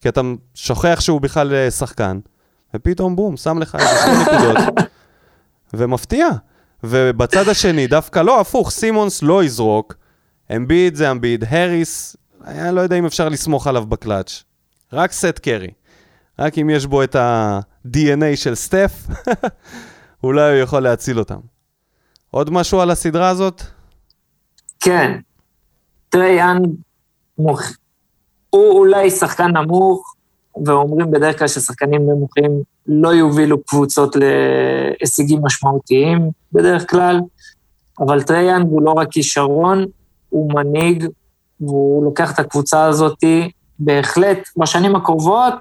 כי 0.01 0.09
אתה 0.09 0.21
שוכח 0.55 1.01
שהוא 1.01 1.21
בכלל 1.21 1.55
אה, 1.55 1.71
שחקן, 1.71 2.19
ופתאום 2.75 3.17
בום, 3.17 3.37
שם 3.37 3.59
לך 3.59 3.75
איזה 3.75 3.91
שתי 4.01 4.11
נקודות, 4.23 4.75
ומפתיע. 5.75 6.29
ובצד 6.85 7.49
השני, 7.49 7.87
דווקא 7.87 8.19
לא, 8.19 8.41
הפוך, 8.41 8.71
סימונס 8.71 9.23
לא 9.23 9.45
יזרוק, 9.45 9.95
אמביד 10.57 10.95
זה 10.95 11.11
אמביד, 11.11 11.45
הריס, 11.49 12.17
אני 12.47 12.75
לא 12.75 12.81
יודע 12.81 12.97
אם 12.97 13.07
אפשר 13.07 13.29
לסמוך 13.29 13.67
עליו 13.67 13.87
בקלאץ'. 13.87 14.43
רק 14.93 15.13
סט 15.13 15.39
קרי. 15.39 15.71
רק 16.39 16.59
אם 16.59 16.71
יש 16.71 16.87
בו 16.87 17.03
את 17.03 17.17
ה-DNA 17.85 18.37
של 18.37 18.55
סטף, 18.55 19.07
אולי 20.25 20.53
הוא 20.53 20.63
יכול 20.63 20.83
להציל 20.83 21.19
אותם. 21.19 21.39
עוד 22.31 22.51
משהו 22.51 22.81
על 22.81 22.91
הסדרה 22.91 23.29
הזאת? 23.29 23.63
כן. 24.81 25.19
טריאן 26.09 26.63
מוכ... 27.39 27.73
הוא 28.51 28.79
אולי 28.79 29.11
שחקן 29.11 29.57
נמוך, 29.57 30.15
ואומרים 30.67 31.11
בדרך 31.11 31.39
כלל 31.39 31.49
ששחקנים 31.49 32.03
נמוכים 32.03 32.63
לא 32.87 33.09
יובילו 33.09 33.63
קבוצות 33.63 34.17
להישגים 34.17 35.41
משמעותיים 35.43 36.31
בדרך 36.53 36.91
כלל, 36.91 37.21
אבל 38.01 38.23
טרי 38.23 38.41
יאנג 38.41 38.67
הוא 38.67 38.83
לא 38.83 38.91
רק 38.91 39.09
כישרון, 39.11 39.85
הוא 40.29 40.53
מנהיג, 40.55 41.07
והוא 41.61 42.05
לוקח 42.05 42.35
את 42.35 42.39
הקבוצה 42.39 42.85
הזאת, 42.85 43.25
בהחלט, 43.79 44.39
בשנים 44.57 44.97
הקרובות 44.97 45.55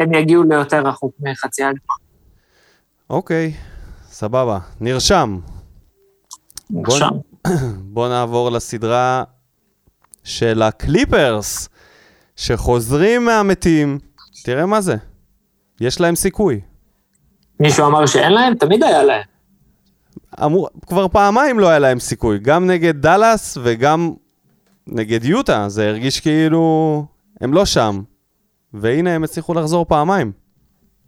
הם 0.00 0.14
יגיעו 0.14 0.42
ליותר 0.42 0.86
רחוק 0.86 1.14
מחצי 1.20 1.64
הגמר. 1.64 1.94
אוקיי, 3.10 3.52
סבבה, 4.10 4.58
נרשם. 4.80 5.38
נרשם. 6.70 7.08
בוא, 7.44 7.54
בוא 7.94 8.08
נעבור 8.08 8.50
לסדרה 8.50 9.24
של 10.24 10.62
הקליפרס, 10.62 11.68
שחוזרים 12.36 13.24
מהמתים. 13.24 13.98
תראה 14.44 14.66
מה 14.66 14.80
זה. 14.80 14.96
יש 15.80 16.00
להם 16.00 16.16
סיכוי. 16.16 16.60
מישהו 17.60 17.86
אמר 17.86 18.06
שאין 18.06 18.32
להם? 18.32 18.54
תמיד 18.54 18.82
היה 18.82 19.02
להם. 19.02 19.22
אמור, 20.44 20.68
כבר 20.86 21.08
פעמיים 21.08 21.58
לא 21.58 21.68
היה 21.68 21.78
להם 21.78 22.00
סיכוי, 22.00 22.38
גם 22.38 22.66
נגד 22.66 23.02
דאלאס 23.02 23.58
וגם 23.62 24.12
נגד 24.86 25.24
יוטה, 25.24 25.68
זה 25.68 25.88
הרגיש 25.88 26.20
כאילו 26.20 27.04
הם 27.40 27.54
לא 27.54 27.64
שם, 27.64 28.02
והנה 28.74 29.10
הם 29.10 29.24
הצליחו 29.24 29.54
לחזור 29.54 29.84
פעמיים. 29.84 30.32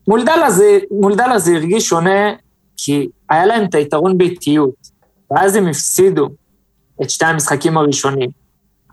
מול 0.09 0.25
דאלאס 0.25 0.55
זה, 0.55 0.79
מול 0.91 1.17
דאלאס 1.17 1.45
זה 1.45 1.55
הרגיש 1.55 1.89
שונה, 1.89 2.33
כי 2.77 3.09
היה 3.31 3.47
להם 3.47 3.65
את 3.65 3.75
היתרון 3.75 4.19
באיטיות, 4.19 4.89
ואז 5.31 5.57
הם 5.57 5.67
הפסידו 5.67 6.29
את 7.03 7.11
שתי 7.11 7.25
המשחקים 7.25 7.79
הראשונים. 7.79 8.31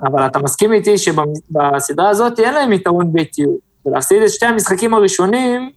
אבל 0.04 0.26
אתה 0.26 0.40
מסכים 0.40 0.74
איתי 0.74 0.98
שבסדרה 0.98 2.10
הזאת 2.10 2.40
אין 2.40 2.54
להם 2.54 2.74
יתרון 2.74 3.14
באיטיות. 3.14 3.60
ולהפסיד 3.86 4.22
את 4.22 4.30
שתי 4.30 4.46
המשחקים 4.46 4.94
הראשונים, 4.94 5.72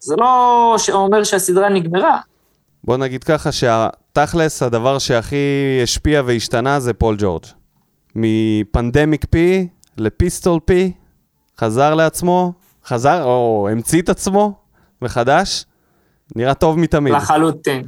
זה 0.00 0.14
לא 0.18 0.76
אומר 0.92 1.24
שהסדרה 1.24 1.68
נגמרה. 1.68 2.18
בוא 2.84 2.96
נגיד 2.96 3.24
ככה 3.24 3.52
שהתכלס, 3.52 4.62
הדבר 4.62 4.98
שהכי 4.98 5.80
השפיע 5.82 6.22
והשתנה 6.26 6.80
זה 6.80 6.92
פול 6.92 7.16
ג'ורג'. 7.18 7.44
מפנדמיק 8.14 9.24
פי 9.30 9.68
לפיסטול 9.96 10.60
פי, 10.64 10.92
חזר 11.60 11.94
לעצמו, 11.94 12.52
חזר, 12.86 13.24
או 13.24 13.68
המציא 13.72 14.02
את 14.02 14.08
עצמו 14.08 14.52
מחדש, 15.02 15.64
נראה 16.36 16.54
טוב 16.54 16.78
מתמיד. 16.78 17.14
לחלוטין. 17.14 17.82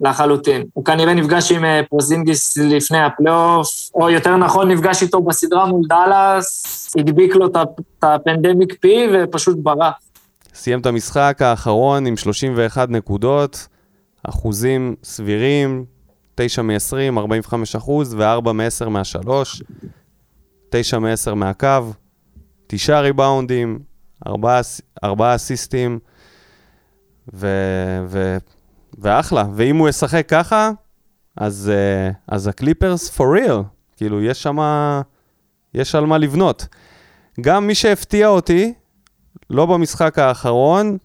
לחלוטין. 0.00 0.64
הוא 0.72 0.84
כנראה 0.84 1.14
נפגש 1.14 1.52
עם 1.52 1.64
אה, 1.64 1.80
פורזינגיס 1.90 2.58
לפני 2.58 2.98
הפלייאוף, 2.98 3.90
או 3.94 4.10
יותר 4.10 4.36
נכון, 4.36 4.70
נפגש 4.70 5.02
איתו 5.02 5.22
בסדרה 5.22 5.66
מול 5.66 5.82
דאלאס, 5.88 6.96
הדביק 6.98 7.34
לו 7.34 7.46
את 7.46 7.56
ה 8.02 8.10
Pandemic 8.10 8.76
P 8.80 9.08
ופשוט 9.14 9.58
ברח. 9.62 9.94
סיים 10.54 10.80
את 10.80 10.86
המשחק 10.86 11.38
האחרון 11.40 12.06
עם 12.06 12.16
31 12.16 12.88
נקודות, 12.90 13.68
אחוזים 14.22 14.94
סבירים, 15.04 15.84
9 16.34 16.62
מ-20, 16.62 17.18
45 17.18 17.76
אחוז, 17.76 18.14
ו-4 18.14 18.52
מ-10 18.52 18.88
מהשלוש, 18.88 19.62
9 20.70 20.98
מ-10 20.98 21.34
מהקו, 21.34 21.92
9 22.66 23.00
ריבאונדים, 23.00 23.78
4, 24.26 24.60
4 25.04 25.34
אסיסטים, 25.34 25.98
ו... 27.34 27.48
ו... 28.08 28.36
ואחלה. 28.98 29.44
ואם 29.54 29.76
הוא 29.76 29.88
ישחק 29.88 30.26
ככה, 30.28 30.70
אז, 31.36 31.72
uh, 31.72 32.14
אז 32.28 32.46
הקליפרס 32.46 33.16
for 33.16 33.22
real. 33.22 33.62
כאילו, 33.96 34.22
יש 34.22 34.42
שם... 34.42 34.58
יש 35.74 35.94
על 35.94 36.06
מה 36.06 36.18
לבנות. 36.18 36.66
גם 37.40 37.66
מי 37.66 37.74
שהפתיע 37.74 38.28
אותי, 38.28 38.74
לא 39.50 39.66
במשחק 39.66 40.18
האחרון, 40.18 40.98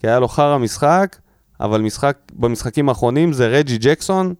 כי 0.00 0.08
היה 0.08 0.18
לו 0.18 0.28
חרא 0.28 0.58
משחק, 0.58 1.16
אבל 1.60 1.80
משחק, 1.80 2.18
במשחקים 2.32 2.88
האחרונים 2.88 3.32
זה 3.32 3.46
רג'י 3.46 3.78
ג'קסון, 3.78 4.34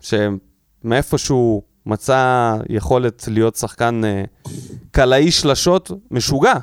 שמאיפשהו 0.00 1.62
מצא 1.86 2.56
יכולת 2.68 3.24
להיות 3.28 3.56
שחקן 3.56 4.02
uh, 4.04 4.50
קלעי 4.94 5.30
שלשות 5.30 5.90
משוגע. 6.10 6.54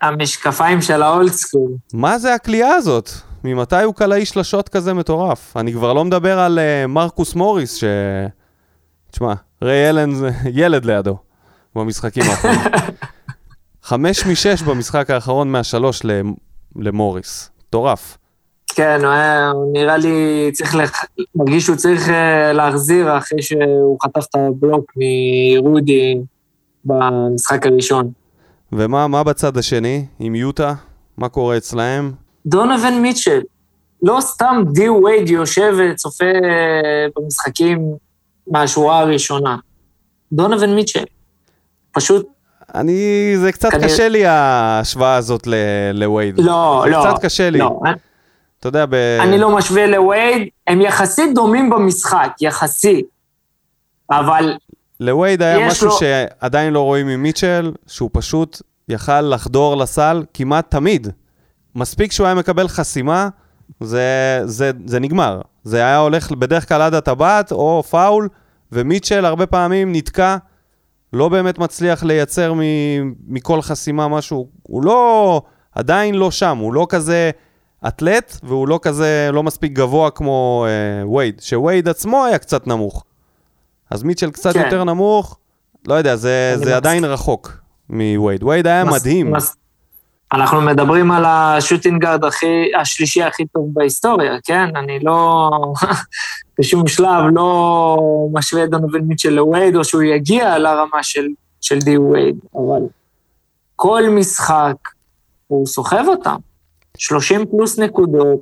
המשקפיים 0.00 0.82
של 0.82 1.02
האולד 1.02 1.32
סקול. 1.32 1.70
מה 1.92 2.18
זה 2.18 2.34
הכלייה 2.34 2.74
הזאת? 2.74 3.10
ממתי 3.44 3.82
הוא 3.82 3.94
קלעי 3.94 4.24
שלשות 4.24 4.68
כזה 4.68 4.94
מטורף? 4.94 5.56
אני 5.56 5.72
כבר 5.72 5.92
לא 5.92 6.04
מדבר 6.04 6.38
על 6.38 6.58
uh, 6.58 6.86
מרקוס 6.86 7.34
מוריס, 7.34 7.76
ש... 7.76 7.84
תשמע, 9.10 9.34
ריי 9.62 9.90
אלן 9.90 10.14
זה 10.14 10.30
ילד 10.60 10.84
לידו 10.84 11.16
במשחקים 11.74 12.22
האחרונים. 12.30 12.60
חמש 13.82 14.26
משש 14.26 14.62
במשחק 14.62 15.10
האחרון 15.10 15.52
מהשלוש 15.52 16.02
למוריס. 16.76 17.50
מטורף. 17.68 18.18
כן, 18.74 19.00
הוא, 19.04 19.12
היה, 19.12 19.50
הוא 19.50 19.72
נראה 19.72 19.96
לי 19.96 20.50
צריך, 20.52 20.74
לח... 20.74 21.04
מרגיש 21.34 21.64
שהוא 21.64 21.76
צריך 21.76 22.08
uh, 22.08 22.12
להחזיר 22.52 23.18
אחרי 23.18 23.42
שהוא 23.42 23.98
חטף 24.02 24.24
את 24.30 24.34
הבלוק 24.34 24.92
מרודי 24.96 26.20
במשחק 26.88 27.66
הראשון. 27.66 28.10
ומה 28.72 29.24
בצד 29.24 29.56
השני, 29.56 30.06
עם 30.18 30.34
יוטה? 30.34 30.74
מה 31.16 31.28
קורה 31.28 31.56
אצלהם? 31.56 32.12
דונובין 32.46 33.02
מיטשל. 33.02 33.40
לא 34.02 34.18
סתם 34.20 34.62
די 34.72 34.88
וייד 34.88 35.28
יושב 35.28 35.74
וצופה 35.78 36.24
אה, 36.24 37.06
במשחקים 37.16 37.78
מהשורה 38.46 38.98
הראשונה. 39.00 39.56
דונובין 40.32 40.74
מיטשל. 40.74 41.04
פשוט... 41.92 42.26
אני, 42.74 43.32
זה 43.36 43.52
קצת 43.52 43.70
כנראה... 43.70 43.88
קשה 43.88 44.08
לי 44.08 44.26
ההשוואה 44.26 45.16
הזאת 45.16 45.48
לווייד. 45.94 46.38
לא, 46.38 46.82
זה 46.84 46.90
לא. 46.90 47.04
קצת 47.10 47.24
קשה 47.24 47.50
לי. 47.50 47.58
לא. 47.58 47.80
אתה 48.60 48.68
יודע, 48.68 48.86
ב... 48.86 48.94
אני 49.20 49.38
לא 49.38 49.56
משווה 49.56 49.86
לווייד, 49.86 50.48
הם 50.66 50.80
יחסית 50.80 51.34
דומים 51.34 51.70
במשחק, 51.70 52.30
יחסית. 52.40 53.06
אבל... 54.10 54.56
לווייד 55.00 55.42
היה 55.42 55.68
משהו 55.68 55.86
לו... 55.86 55.92
שעדיין 55.92 56.72
לא 56.72 56.80
רואים 56.80 57.06
ממיטשל, 57.06 57.72
שהוא 57.86 58.10
פשוט 58.12 58.62
יכל 58.88 59.20
לחדור 59.20 59.76
לסל 59.76 60.24
כמעט 60.34 60.70
תמיד. 60.70 61.08
מספיק 61.74 62.12
שהוא 62.12 62.26
היה 62.26 62.34
מקבל 62.34 62.68
חסימה, 62.68 63.28
זה, 63.80 64.40
זה, 64.44 64.70
זה 64.86 65.00
נגמר. 65.00 65.40
זה 65.64 65.76
היה 65.76 65.98
הולך 65.98 66.32
בדרך 66.32 66.68
כלל 66.68 66.82
עד 66.82 66.94
הטבעת 66.94 67.52
או 67.52 67.82
פאול, 67.90 68.28
ומיטשל 68.72 69.24
הרבה 69.24 69.46
פעמים 69.46 69.92
נתקע, 69.92 70.36
לא 71.12 71.28
באמת 71.28 71.58
מצליח 71.58 72.04
לייצר 72.04 72.52
מ, 72.52 72.60
מכל 73.26 73.62
חסימה 73.62 74.08
משהו. 74.08 74.48
הוא 74.62 74.84
לא, 74.84 75.42
עדיין 75.74 76.14
לא 76.14 76.30
שם, 76.30 76.58
הוא 76.58 76.74
לא 76.74 76.86
כזה 76.88 77.30
אתלט, 77.88 78.36
והוא 78.42 78.68
לא 78.68 78.78
כזה, 78.82 79.30
לא 79.32 79.42
מספיק 79.42 79.72
גבוה 79.72 80.10
כמו 80.10 80.66
אה, 80.68 81.08
וייד, 81.08 81.40
שווייד 81.40 81.88
עצמו 81.88 82.24
היה 82.24 82.38
קצת 82.38 82.66
נמוך. 82.66 83.04
אז 83.90 84.02
מיטשל 84.02 84.30
קצת 84.30 84.52
כן. 84.52 84.64
יותר 84.64 84.84
נמוך, 84.84 85.38
לא 85.88 85.94
יודע, 85.94 86.16
זה, 86.16 86.54
זה 86.56 86.76
עדיין 86.76 87.04
רחוק 87.04 87.52
מווייד. 87.90 88.42
וייד 88.42 88.66
היה 88.66 88.84
מס, 88.84 89.00
מדהים. 89.00 89.32
מס, 89.32 89.56
אנחנו 90.32 90.60
מדברים 90.60 91.10
על 91.10 91.24
השוטינגארד 91.26 92.24
הכי, 92.24 92.70
השלישי 92.80 93.22
הכי 93.22 93.46
טוב 93.46 93.70
בהיסטוריה, 93.72 94.32
כן? 94.44 94.76
אני 94.76 94.98
לא, 95.02 95.50
בשום 96.58 96.88
שלב 96.88 97.24
לא 97.34 97.98
משווה 98.32 98.64
את 98.64 98.70
דונובל 98.70 99.00
מיטשל 99.00 99.30
לווייד, 99.30 99.76
או 99.76 99.84
שהוא 99.84 100.02
יגיע 100.02 100.58
לרמה 100.58 101.02
של, 101.02 101.26
של 101.60 101.78
די 101.78 101.98
ווייד, 101.98 102.36
אבל 102.54 102.82
כל 103.76 104.02
משחק, 104.10 104.76
הוא 105.46 105.66
סוחב 105.66 106.04
אותם. 106.06 106.36
30 106.96 107.46
פלוס 107.46 107.78
נקודות 107.78 108.40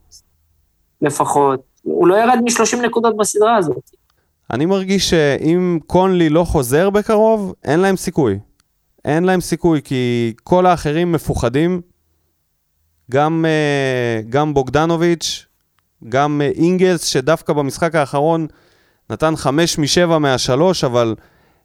לפחות. 1.03 1.61
הוא 1.83 2.09
לא 2.09 2.17
ירד 2.17 2.39
מ-30 2.45 2.87
נקודות 2.87 3.17
בסדרה 3.17 3.57
הזאת. 3.57 3.91
אני 4.51 4.67
מרגיש 4.67 5.11
שאם 5.11 5.79
קונלי 5.87 6.29
לא 6.29 6.45
חוזר 6.45 6.91
בקרוב, 6.91 7.55
אין 7.65 7.81
להם 7.81 7.97
סיכוי. 7.97 8.39
אין 9.05 9.25
להם 9.25 9.41
סיכוי, 9.41 9.81
כי 9.85 10.33
כל 10.45 10.67
האחרים 10.67 11.13
מפוחדים. 11.13 11.81
גם, 13.11 13.45
אה, 13.49 14.23
גם 14.29 14.55
בוגדנוביץ', 14.55 15.47
גם 16.09 16.41
אה, 16.45 16.51
אינגלס, 16.55 17.05
שדווקא 17.05 17.53
במשחק 17.53 17.95
האחרון 17.95 18.47
נתן 19.11 19.37
חמש 19.37 19.79
משבע 19.79 20.19
מהשלוש, 20.19 20.85
אבל 20.85 21.15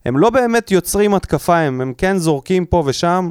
הם 0.06 0.17
לא 0.17 0.30
באמת 0.30 0.72
יוצרים 0.72 1.13
התקפה, 1.13 1.58
הם, 1.58 1.82
הם 1.82 1.94
כן 1.98 2.17
זורקים 2.17 2.65
פה 2.65 2.84
ושם. 2.86 3.30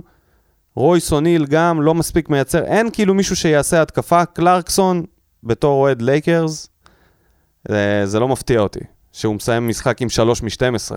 רויס 0.74 1.12
או'ניל 1.12 1.46
גם 1.46 1.82
לא 1.82 1.94
מספיק 1.94 2.28
מייצר, 2.28 2.64
אין 2.64 2.90
כאילו 2.92 3.14
מישהו 3.14 3.36
שיעשה 3.36 3.82
התקפה. 3.82 4.24
קלרקסון, 4.24 5.04
בתור 5.44 5.82
אוהד 5.82 6.02
לייקרס, 6.02 6.68
זה, 7.68 8.02
זה 8.04 8.20
לא 8.20 8.28
מפתיע 8.28 8.60
אותי, 8.60 8.80
שהוא 9.12 9.35
מסיים 9.35 9.68
משחק 9.68 10.03
עם 10.03 10.09
שלוש 10.09 10.42
מ-12. 10.42 10.96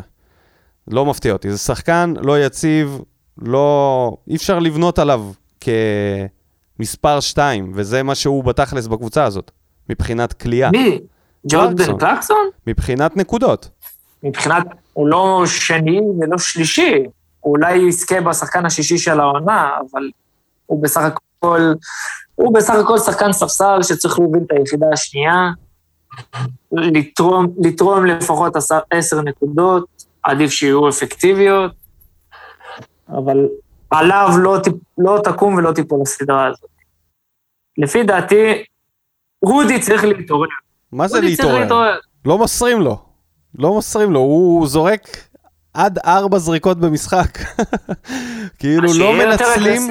לא 0.87 1.05
מפתיע 1.05 1.33
אותי. 1.33 1.51
זה 1.51 1.57
שחקן 1.57 2.13
לא 2.21 2.45
יציב, 2.45 2.99
לא... 3.41 4.17
אי 4.27 4.35
אפשר 4.35 4.59
לבנות 4.59 4.99
עליו 4.99 5.31
כמספר 6.77 7.19
2, 7.19 7.71
וזה 7.75 8.03
מה 8.03 8.15
שהוא 8.15 8.43
בתכלס 8.43 8.87
בקבוצה 8.87 9.23
הזאת, 9.23 9.51
מבחינת 9.89 10.33
כליאה. 10.33 10.71
מי? 10.71 10.99
ג'ורדן 11.47 11.97
קלקסון? 11.97 12.49
מבחינת 12.67 13.17
נקודות. 13.17 13.69
מבחינת, 14.23 14.63
הוא 14.93 15.07
לא 15.07 15.43
שני 15.45 15.99
ולא 16.19 16.37
שלישי. 16.37 17.03
הוא 17.39 17.51
אולי 17.51 17.75
יזכה 17.75 18.21
בשחקן 18.21 18.65
השישי 18.65 18.97
של 18.97 19.19
העונה, 19.19 19.69
אבל 19.91 20.09
הוא 20.65 20.83
בסך 20.83 21.01
הכל, 21.01 21.73
הוא 22.35 22.53
בסך 22.53 22.73
הכל 22.73 22.99
שחקן 22.99 23.31
ספסר 23.31 23.81
שצריך 23.81 24.19
להוביל 24.19 24.43
את 24.45 24.51
היחידה 24.51 24.85
השנייה, 24.93 25.51
לתרום, 26.71 27.47
לתרום 27.63 28.05
לפחות 28.05 28.53
עשר 28.89 29.21
נקודות, 29.21 30.05
עדיף 30.23 30.51
שיהיו 30.51 30.89
אפקטיביות, 30.89 31.71
אבל 33.09 33.47
עליו 33.89 34.29
לא, 34.37 34.57
לא 34.97 35.19
תקום 35.23 35.55
ולא 35.55 35.71
תיפול 35.71 36.01
הסדרה 36.01 36.47
הזאת. 36.47 36.69
לפי 37.77 38.03
דעתי, 38.03 38.63
רודי 39.45 39.79
צריך 39.79 40.03
להתעורר. 40.03 40.47
מה 40.91 41.07
זה 41.07 41.21
להתעורר? 41.21 41.59
להתעורר? 41.59 41.99
לא 42.25 42.37
מוסרים 42.37 42.81
לו. 42.81 42.97
לא 43.59 43.73
מוסרים 43.73 44.11
לו, 44.11 44.19
הוא 44.19 44.67
זורק 44.67 45.07
עד 45.73 45.99
ארבע 46.05 46.37
זריקות 46.37 46.79
במשחק. 46.79 47.37
כאילו 48.59 48.93
לא 48.99 49.13
מנצלים, 49.13 49.81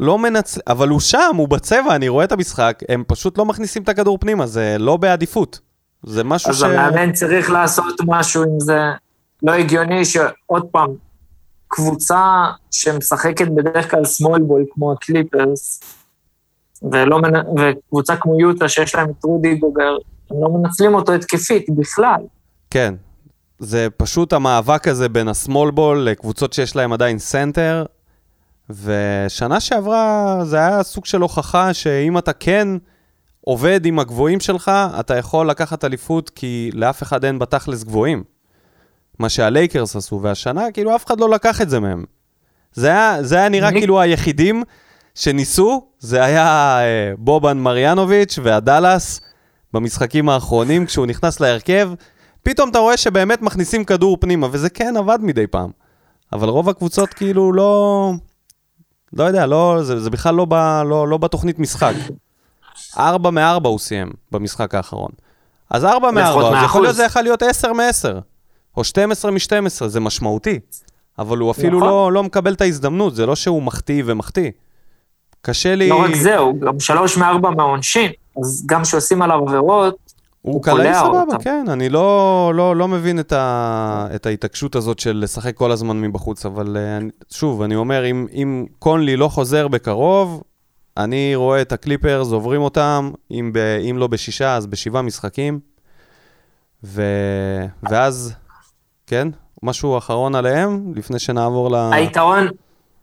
לא 0.00 0.18
מנצלים, 0.18 0.62
אבל 0.66 0.88
הוא 0.88 1.00
שם, 1.00 1.36
הוא 1.36 1.48
בצבע, 1.48 1.96
אני 1.96 2.08
רואה 2.08 2.24
את 2.24 2.32
המשחק, 2.32 2.82
הם 2.88 3.04
פשוט 3.06 3.38
לא 3.38 3.44
מכניסים 3.44 3.82
את 3.82 3.88
הכדור 3.88 4.18
פנימה, 4.18 4.46
זה 4.46 4.76
לא 4.78 4.96
בעדיפות. 4.96 5.60
זה 6.02 6.24
משהו 6.24 6.50
אז 6.50 6.58
ש... 6.58 6.62
אז 6.62 6.70
המאמן 6.70 7.12
צריך 7.12 7.50
לעשות 7.50 7.94
משהו 8.06 8.42
עם 8.42 8.60
זה. 8.60 8.80
לא 9.42 9.52
הגיוני 9.52 10.04
שעוד 10.04 10.66
פעם, 10.70 10.90
קבוצה 11.68 12.22
שמשחקת 12.70 13.48
בדרך 13.48 13.90
כלל 13.90 14.02
small 14.02 14.38
ball 14.38 14.64
כמו 14.70 14.92
הקליפרס, 14.92 15.80
ולא 16.92 17.18
מנ... 17.18 17.32
וקבוצה 17.36 18.16
כמו 18.16 18.40
יוטה 18.40 18.68
שיש 18.68 18.94
להם 18.94 19.10
את 19.10 19.24
רודי 19.24 19.54
גובר, 19.54 19.96
הם 20.30 20.42
לא 20.42 20.48
מנצלים 20.48 20.94
אותו 20.94 21.12
התקפית 21.12 21.66
בכלל. 21.70 22.22
כן, 22.70 22.94
זה 23.58 23.88
פשוט 23.96 24.32
המאבק 24.32 24.88
הזה 24.88 25.08
בין 25.08 25.28
ה-small 25.28 25.76
ball 25.76 25.94
לקבוצות 25.96 26.52
שיש 26.52 26.76
להם 26.76 26.92
עדיין 26.92 27.18
סנטר, 27.18 27.84
ושנה 28.70 29.60
שעברה 29.60 30.38
זה 30.44 30.56
היה 30.56 30.82
סוג 30.82 31.04
של 31.04 31.20
הוכחה 31.20 31.74
שאם 31.74 32.18
אתה 32.18 32.32
כן 32.32 32.68
עובד 33.40 33.86
עם 33.86 33.98
הגבוהים 33.98 34.40
שלך, 34.40 34.70
אתה 35.00 35.16
יכול 35.16 35.50
לקחת 35.50 35.84
אליפות, 35.84 36.30
כי 36.30 36.70
לאף 36.74 37.02
אחד 37.02 37.24
אין 37.24 37.38
בתכלס 37.38 37.84
גבוהים. 37.84 38.24
מה 39.18 39.28
שהלייקרס 39.28 39.96
עשו, 39.96 40.20
והשנה 40.22 40.70
כאילו 40.72 40.96
אף 40.96 41.06
אחד 41.06 41.20
לא 41.20 41.30
לקח 41.30 41.60
את 41.60 41.70
זה 41.70 41.80
מהם. 41.80 42.04
זה 42.72 42.88
היה, 42.88 43.22
זה 43.22 43.36
היה 43.36 43.48
נראה 43.48 43.70
כאילו 43.70 44.00
היחידים 44.00 44.62
שניסו, 45.14 45.86
זה 45.98 46.24
היה 46.24 46.78
אה, 46.80 47.12
בובן 47.18 47.58
מריאנוביץ' 47.58 48.38
והדאלאס 48.42 49.20
במשחקים 49.72 50.28
האחרונים, 50.28 50.86
כשהוא 50.86 51.06
נכנס 51.06 51.40
להרכב, 51.40 51.90
פתאום 52.44 52.70
אתה 52.70 52.78
רואה 52.78 52.96
שבאמת 52.96 53.42
מכניסים 53.42 53.84
כדור 53.84 54.16
פנימה, 54.20 54.48
וזה 54.50 54.70
כן 54.70 54.96
עבד 54.96 55.18
מדי 55.22 55.46
פעם. 55.46 55.70
אבל 56.32 56.48
רוב 56.48 56.68
הקבוצות 56.68 57.14
כאילו 57.14 57.52
לא... 57.52 58.12
לא 59.12 59.24
יודע, 59.24 59.46
לא, 59.46 59.78
זה, 59.82 60.00
זה 60.00 60.10
בכלל 60.10 60.34
לא, 60.34 60.44
ב, 60.44 60.54
לא, 60.86 61.08
לא 61.08 61.18
בתוכנית 61.18 61.58
משחק. 61.58 61.94
ארבע 62.98 63.30
מארבע 63.30 63.68
הוא 63.68 63.78
סיים 63.78 64.10
במשחק 64.32 64.74
האחרון. 64.74 65.10
אז 65.70 65.84
ארבע 65.84 66.10
מארבע, 66.10 66.58
אז 66.58 66.64
יכול. 66.64 66.82
להיות 66.82 66.96
זה 66.96 67.04
יכול 67.04 67.22
להיות 67.22 67.42
עשר 67.42 67.72
מעשר, 67.72 68.18
או 68.76 68.84
12 68.84 69.30
מ-12, 69.30 69.86
זה 69.86 70.00
משמעותי. 70.00 70.58
אבל 71.18 71.38
הוא 71.38 71.50
אפילו 71.50 71.78
נכון. 71.78 71.90
לא, 71.90 72.12
לא 72.12 72.22
מקבל 72.22 72.52
את 72.52 72.60
ההזדמנות, 72.60 73.14
זה 73.14 73.26
לא 73.26 73.36
שהוא 73.36 73.62
מחטיא 73.62 74.02
ומחטיא. 74.06 74.50
קשה 75.42 75.74
לי... 75.74 75.88
לא 75.88 76.02
רק 76.04 76.14
זה, 76.14 76.36
הוא 76.36 76.60
גם 76.60 76.80
שלוש 76.80 77.16
מארבע 77.16 77.50
מהעונשין, 77.50 78.12
אז 78.42 78.62
גם 78.66 78.82
כשעושים 78.82 79.22
עליו 79.22 79.38
עבירות, 79.48 80.03
הוא 80.44 80.54
הוא 80.54 80.62
קלעי 80.62 80.76
קולע 80.76 81.00
סבבה, 81.00 81.20
אותם. 81.20 81.38
כן, 81.38 81.64
אני 81.68 81.88
לא, 81.88 82.52
לא, 82.54 82.76
לא 82.76 82.88
מבין 82.88 83.20
את, 83.20 83.32
ה, 83.32 84.06
את 84.14 84.26
ההתעקשות 84.26 84.76
הזאת 84.76 84.98
של 84.98 85.20
לשחק 85.22 85.56
כל 85.56 85.70
הזמן 85.70 86.00
מבחוץ, 86.00 86.46
אבל 86.46 86.76
אה, 86.76 86.96
אני- 86.96 87.10
שוב, 87.30 87.62
אני 87.62 87.76
אומר, 87.76 88.06
אם, 88.10 88.26
אם 88.34 88.66
קונלי 88.78 89.16
לא 89.16 89.28
חוזר 89.28 89.68
בקרוב, 89.68 90.42
אני 90.96 91.32
רואה 91.34 91.62
את 91.62 91.72
הקליפרס, 91.72 92.28
עוברים 92.32 92.60
אותם, 92.60 93.10
אם, 93.30 93.50
ב, 93.54 93.58
אם 93.90 93.98
לא 93.98 94.06
בשישה, 94.06 94.56
אז 94.56 94.66
בשבעה 94.66 95.02
משחקים, 95.02 95.60
ו, 96.84 97.02
ואז, 97.82 98.34
כן, 99.06 99.28
משהו 99.62 99.98
אחרון 99.98 100.34
עליהם, 100.34 100.92
לפני 100.96 101.18
שנעבור 101.18 101.70
ל... 101.70 101.74
היתרון, 101.92 102.46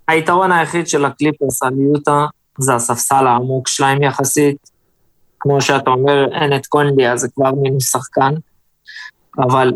היתרון 0.08 0.52
היחיד 0.52 0.88
של 0.88 1.06
הקליפרס 1.06 1.64
על 1.64 1.74
יוטה 1.80 2.26
זה 2.60 2.76
הספסל 2.76 3.28
העמוק 3.28 3.68
שלהם 3.68 4.04
יחסית. 4.04 4.71
כמו 5.42 5.62
שאתה 5.62 5.90
אומר, 5.90 6.26
אין 6.32 6.56
את 6.56 6.68
קונלי, 6.68 7.12
אז 7.12 7.20
זה 7.20 7.28
כבר 7.36 7.52
מינוס 7.52 7.92
שחקן. 7.92 8.34
אבל 9.38 9.74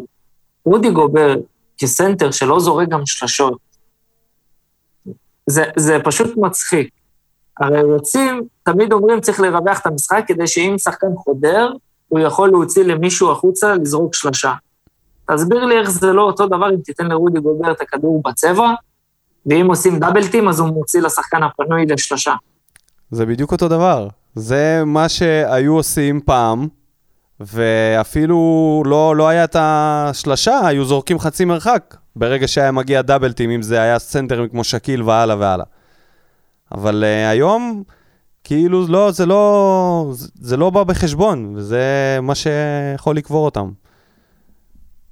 רודי 0.65 0.91
גובר 0.91 1.35
כסנטר 1.77 2.31
שלא 2.31 2.59
זורק 2.59 2.89
גם 2.89 3.01
שלשות, 3.05 3.57
זה, 5.47 5.63
זה 5.77 5.97
פשוט 6.03 6.37
מצחיק. 6.37 6.89
הרי 7.59 7.81
רוצים, 7.81 8.41
תמיד 8.63 8.93
אומרים 8.93 9.21
צריך 9.21 9.39
לרווח 9.39 9.79
את 9.79 9.85
המשחק 9.85 10.23
כדי 10.27 10.47
שאם 10.47 10.75
שחקן 10.77 11.07
חודר, 11.17 11.71
הוא 12.07 12.19
יכול 12.19 12.49
להוציא 12.49 12.83
למישהו 12.83 13.31
החוצה 13.31 13.75
לזרוק 13.75 14.15
שלשה. 14.15 14.53
תסביר 15.31 15.65
לי 15.65 15.79
איך 15.79 15.89
זה 15.89 16.13
לא 16.13 16.21
אותו 16.21 16.47
דבר 16.47 16.69
אם 16.69 16.79
תיתן 16.83 17.07
לרודי 17.07 17.39
גובר 17.39 17.71
את 17.71 17.81
הכדור 17.81 18.21
בצבע, 18.25 18.73
ואם 19.45 19.65
עושים 19.67 19.99
דאבל 19.99 20.27
טים 20.27 20.47
אז 20.47 20.59
הוא 20.59 20.67
מוציא 20.67 21.01
לשחקן 21.01 21.43
הפנוי 21.43 21.85
לשלושה. 21.85 22.33
זה 23.11 23.25
בדיוק 23.25 23.51
אותו 23.51 23.67
דבר. 23.67 24.07
זה 24.35 24.83
מה 24.85 25.09
שהיו 25.09 25.75
עושים 25.75 26.21
פעם, 26.25 26.67
ואפילו 27.39 28.83
לא, 28.85 29.15
לא 29.15 29.27
היה 29.27 29.43
את 29.43 29.55
השלשה, 29.59 30.67
היו 30.67 30.85
זורקים 30.85 31.19
חצי 31.19 31.45
מרחק. 31.45 31.95
ברגע 32.15 32.47
שהיה 32.47 32.71
מגיע 32.71 33.01
דאבלטים, 33.01 33.49
אם 33.49 33.61
זה 33.61 33.81
היה 33.81 33.99
סנטרים 33.99 34.49
כמו 34.49 34.63
שקיל 34.63 35.03
והלאה 35.03 35.37
והלאה. 35.39 35.65
אבל 36.71 37.03
uh, 37.03 37.31
היום, 37.31 37.83
כאילו, 38.43 38.87
לא, 38.87 39.11
זה 39.11 39.25
לא, 39.25 40.09
זה, 40.13 40.27
זה 40.41 40.57
לא 40.57 40.69
בא 40.69 40.83
בחשבון, 40.83 41.53
וזה 41.55 42.19
מה 42.21 42.35
שיכול 42.35 43.17
לקבור 43.17 43.45
אותם. 43.45 43.71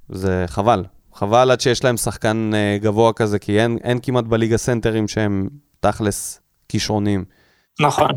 זה 0.08 0.44
חבל. 0.46 0.84
חבל 1.14 1.50
עד 1.50 1.60
שיש 1.60 1.84
להם 1.84 1.96
שחקן 1.96 2.50
uh, 2.52 2.82
גבוה 2.82 3.12
כזה, 3.12 3.38
כי 3.38 3.60
אין, 3.60 3.78
אין 3.84 3.98
כמעט 4.02 4.24
בליגה 4.24 4.56
סנטרים 4.56 5.08
שהם 5.08 5.48
תכלס 5.80 6.40
כישרונים. 6.68 7.24
נכון. 7.80 8.08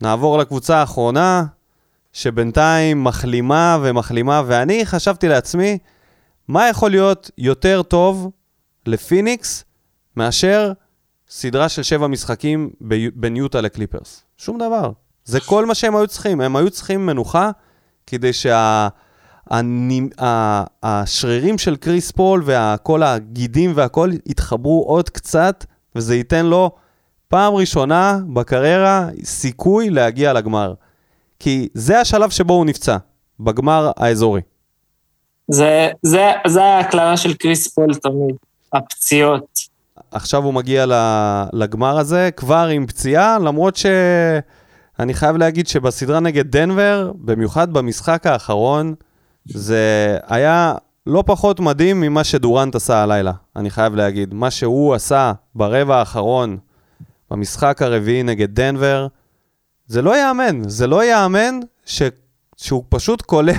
נעבור 0.00 0.38
לקבוצה 0.38 0.76
האחרונה, 0.76 1.44
שבינתיים 2.12 3.04
מחלימה 3.04 3.78
ומחלימה, 3.82 4.42
ואני 4.46 4.86
חשבתי 4.86 5.28
לעצמי, 5.28 5.78
מה 6.48 6.68
יכול 6.68 6.90
להיות 6.90 7.30
יותר 7.38 7.82
טוב 7.82 8.30
לפיניקס 8.86 9.64
מאשר 10.16 10.72
סדרה 11.28 11.68
של 11.68 11.82
שבע 11.82 12.06
משחקים 12.06 12.70
בין 13.14 13.36
יוטה 13.36 13.60
לקליפרס? 13.60 14.24
שום 14.36 14.58
דבר. 14.58 14.90
זה 15.24 15.40
כל 15.40 15.66
מה 15.66 15.74
שהם 15.74 15.96
היו 15.96 16.06
צריכים. 16.06 16.40
הם 16.40 16.56
היו 16.56 16.70
צריכים 16.70 17.06
מנוחה 17.06 17.50
כדי 18.06 18.32
שה... 18.32 18.88
הנ- 19.50 20.22
ה- 20.22 20.64
השרירים 20.82 21.58
של 21.58 21.76
קריס 21.76 22.10
פול 22.10 22.42
וכל 22.46 23.02
הגידים 23.02 23.72
והכל 23.74 24.10
יתחברו 24.26 24.84
עוד 24.86 25.10
קצת, 25.10 25.64
וזה 25.96 26.16
ייתן 26.16 26.46
לו 26.46 26.70
פעם 27.28 27.54
ראשונה 27.54 28.18
בקריירה 28.32 29.08
סיכוי 29.24 29.90
להגיע 29.90 30.32
לגמר. 30.32 30.74
כי 31.38 31.68
זה 31.74 32.00
השלב 32.00 32.30
שבו 32.30 32.54
הוא 32.54 32.66
נפצע, 32.66 32.96
בגמר 33.40 33.90
האזורי. 33.96 34.40
זה, 35.48 35.88
זה, 36.02 36.30
זה 36.46 36.78
הקללה 36.78 37.16
של 37.16 37.34
קריס 37.34 37.68
פול 37.68 37.94
תמיד, 37.94 38.36
הפציעות. 38.72 39.58
עכשיו 40.10 40.44
הוא 40.44 40.54
מגיע 40.54 40.86
לגמר 41.52 41.98
הזה, 41.98 42.30
כבר 42.36 42.68
עם 42.72 42.86
פציעה, 42.86 43.38
למרות 43.38 43.76
שאני 43.76 45.14
חייב 45.14 45.36
להגיד 45.36 45.66
שבסדרה 45.66 46.20
נגד 46.20 46.50
דנבר, 46.50 47.12
במיוחד 47.14 47.72
במשחק 47.72 48.26
האחרון, 48.26 48.94
זה 49.44 50.16
היה 50.26 50.74
לא 51.06 51.24
פחות 51.26 51.60
מדהים 51.60 52.00
ממה 52.00 52.24
שדורנט 52.24 52.74
עשה 52.74 53.02
הלילה, 53.02 53.32
אני 53.56 53.70
חייב 53.70 53.94
להגיד. 53.94 54.34
מה 54.34 54.50
שהוא 54.50 54.94
עשה 54.94 55.32
ברבע 55.54 55.96
האחרון, 55.96 56.58
במשחק 57.30 57.82
הרביעי 57.82 58.22
נגד 58.22 58.54
דנבר, 58.54 59.06
זה 59.86 60.02
לא 60.02 60.16
ייאמן, 60.16 60.68
זה 60.68 60.86
לא 60.86 61.04
ייאמן 61.04 61.60
ש... 61.84 62.02
שהוא 62.56 62.84
פשוט 62.88 63.22
קולע 63.22 63.52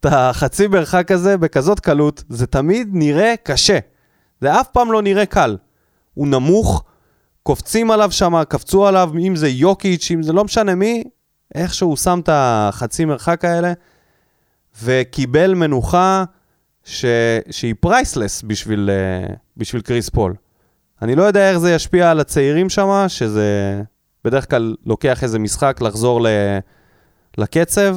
את 0.00 0.06
החצי 0.06 0.66
מרחק 0.66 1.10
הזה 1.10 1.36
בכזאת 1.36 1.80
קלות, 1.80 2.24
זה 2.28 2.46
תמיד 2.46 2.88
נראה 2.92 3.34
קשה. 3.42 3.78
זה 4.40 4.60
אף 4.60 4.68
פעם 4.68 4.92
לא 4.92 5.02
נראה 5.02 5.26
קל. 5.26 5.56
הוא 6.14 6.28
נמוך, 6.28 6.84
קופצים 7.42 7.90
עליו 7.90 8.12
שם, 8.12 8.42
קפצו 8.48 8.86
עליו, 8.86 9.10
אם 9.26 9.36
זה 9.36 9.48
יוקיץ', 9.48 10.10
אם 10.14 10.22
זה 10.22 10.32
לא 10.32 10.44
משנה 10.44 10.74
מי, 10.74 11.04
איכשהו 11.54 11.96
שם 11.96 12.20
את 12.22 12.28
החצי 12.32 13.04
מרחק 13.04 13.44
האלה, 13.44 13.72
וקיבל 14.82 15.54
מנוחה 15.54 16.24
ש... 16.84 17.04
שהיא 17.50 17.74
priceless 17.80 18.42
בשביל, 18.42 18.90
אה, 18.90 19.32
בשביל 19.56 19.82
קריס 19.82 20.08
פול. 20.08 20.34
אני 21.02 21.14
לא 21.14 21.22
יודע 21.22 21.50
איך 21.50 21.58
זה 21.58 21.72
ישפיע 21.72 22.10
על 22.10 22.20
הצעירים 22.20 22.68
שם, 22.68 23.04
שזה 23.08 23.82
בדרך 24.24 24.50
כלל 24.50 24.74
לוקח 24.86 25.24
איזה 25.24 25.38
משחק 25.38 25.80
לחזור 25.80 26.22
ל... 26.22 26.26
לקצב, 27.38 27.96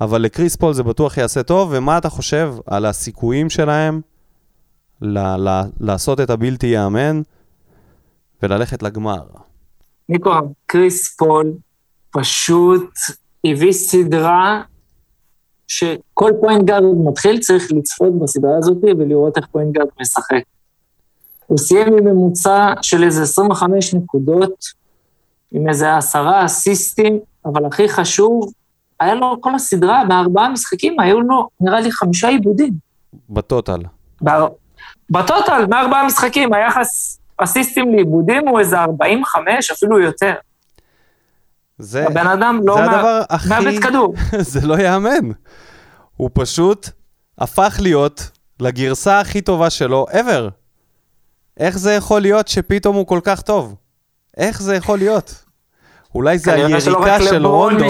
אבל 0.00 0.22
לקריס 0.22 0.56
פול 0.56 0.72
זה 0.72 0.82
בטוח 0.82 1.16
יעשה 1.16 1.42
טוב, 1.42 1.68
ומה 1.72 1.98
אתה 1.98 2.08
חושב 2.08 2.54
על 2.66 2.86
הסיכויים 2.86 3.50
שלהם 3.50 4.00
ל- 5.02 5.48
ל- 5.48 5.62
לעשות 5.80 6.20
את 6.20 6.30
הבלתי 6.30 6.66
ייאמן 6.66 7.22
וללכת 8.42 8.82
לגמר? 8.82 9.22
ניקו, 10.08 10.30
קריס 10.66 11.16
פול 11.16 11.52
פשוט 12.10 12.90
הביא 13.46 13.72
סדרה 13.72 14.62
שכל 15.68 16.32
point 16.40 16.64
guard 16.64 16.84
מתחיל 17.04 17.38
צריך 17.38 17.72
לצפות 17.72 18.18
בסדרה 18.18 18.58
הזאת 18.58 18.78
ולראות 18.84 19.36
איך 19.36 19.46
point 19.46 19.74
guard 19.74 19.88
משחק. 20.00 20.42
הוא 21.46 21.58
סיים 21.58 21.86
עם 21.98 22.04
ממוצע 22.04 22.72
של 22.82 23.04
איזה 23.04 23.22
25 23.22 23.94
נקודות, 23.94 24.64
עם 25.52 25.68
איזה 25.68 25.96
עשרה 25.96 26.44
אסיסטים, 26.44 27.18
אבל 27.44 27.64
הכי 27.66 27.88
חשוב, 27.88 28.52
היה 29.00 29.14
לו 29.14 29.36
כל 29.40 29.54
הסדרה, 29.54 30.02
בארבעה 30.08 30.48
משחקים 30.48 31.00
היו 31.00 31.20
לו 31.20 31.48
נראה 31.60 31.80
לי 31.80 31.92
חמישה 31.92 32.28
עיבודים. 32.28 32.72
בטוטל. 33.30 33.78
באר... 34.20 34.48
בטוטל, 35.10 35.66
מארבעה 35.70 36.06
משחקים, 36.06 36.52
היחס 36.54 37.20
אסיסטים 37.38 37.94
לעיבודים 37.94 38.48
הוא 38.48 38.60
איזה 38.60 38.78
45, 38.80 39.70
אפילו 39.70 40.00
יותר. 40.00 40.32
זה, 41.78 42.06
הבן 42.06 42.26
אדם 42.26 42.60
לא 42.64 42.74
זה 42.74 42.80
מא- 42.80 42.92
הדבר 42.94 43.22
הכי... 43.28 43.48
מאבד 43.48 43.78
כדור. 43.82 44.14
זה 44.52 44.66
לא 44.66 44.74
ייאמן. 44.74 45.30
הוא 46.16 46.30
פשוט 46.32 46.88
הפך 47.38 47.76
להיות 47.82 48.30
לגרסה 48.60 49.20
הכי 49.20 49.40
טובה 49.40 49.70
שלו 49.70 50.06
ever. 50.10 50.50
איך 51.60 51.78
זה 51.78 51.92
יכול 51.92 52.20
להיות 52.20 52.48
שפתאום 52.48 52.96
הוא 52.96 53.06
כל 53.06 53.20
כך 53.22 53.42
טוב? 53.42 53.74
איך 54.36 54.62
זה 54.62 54.74
יכול 54.74 54.98
להיות? 54.98 55.44
אולי 56.14 56.38
זה 56.38 56.54
היריקה 56.54 56.80
של 57.22 57.46
רונדו. 57.46 57.84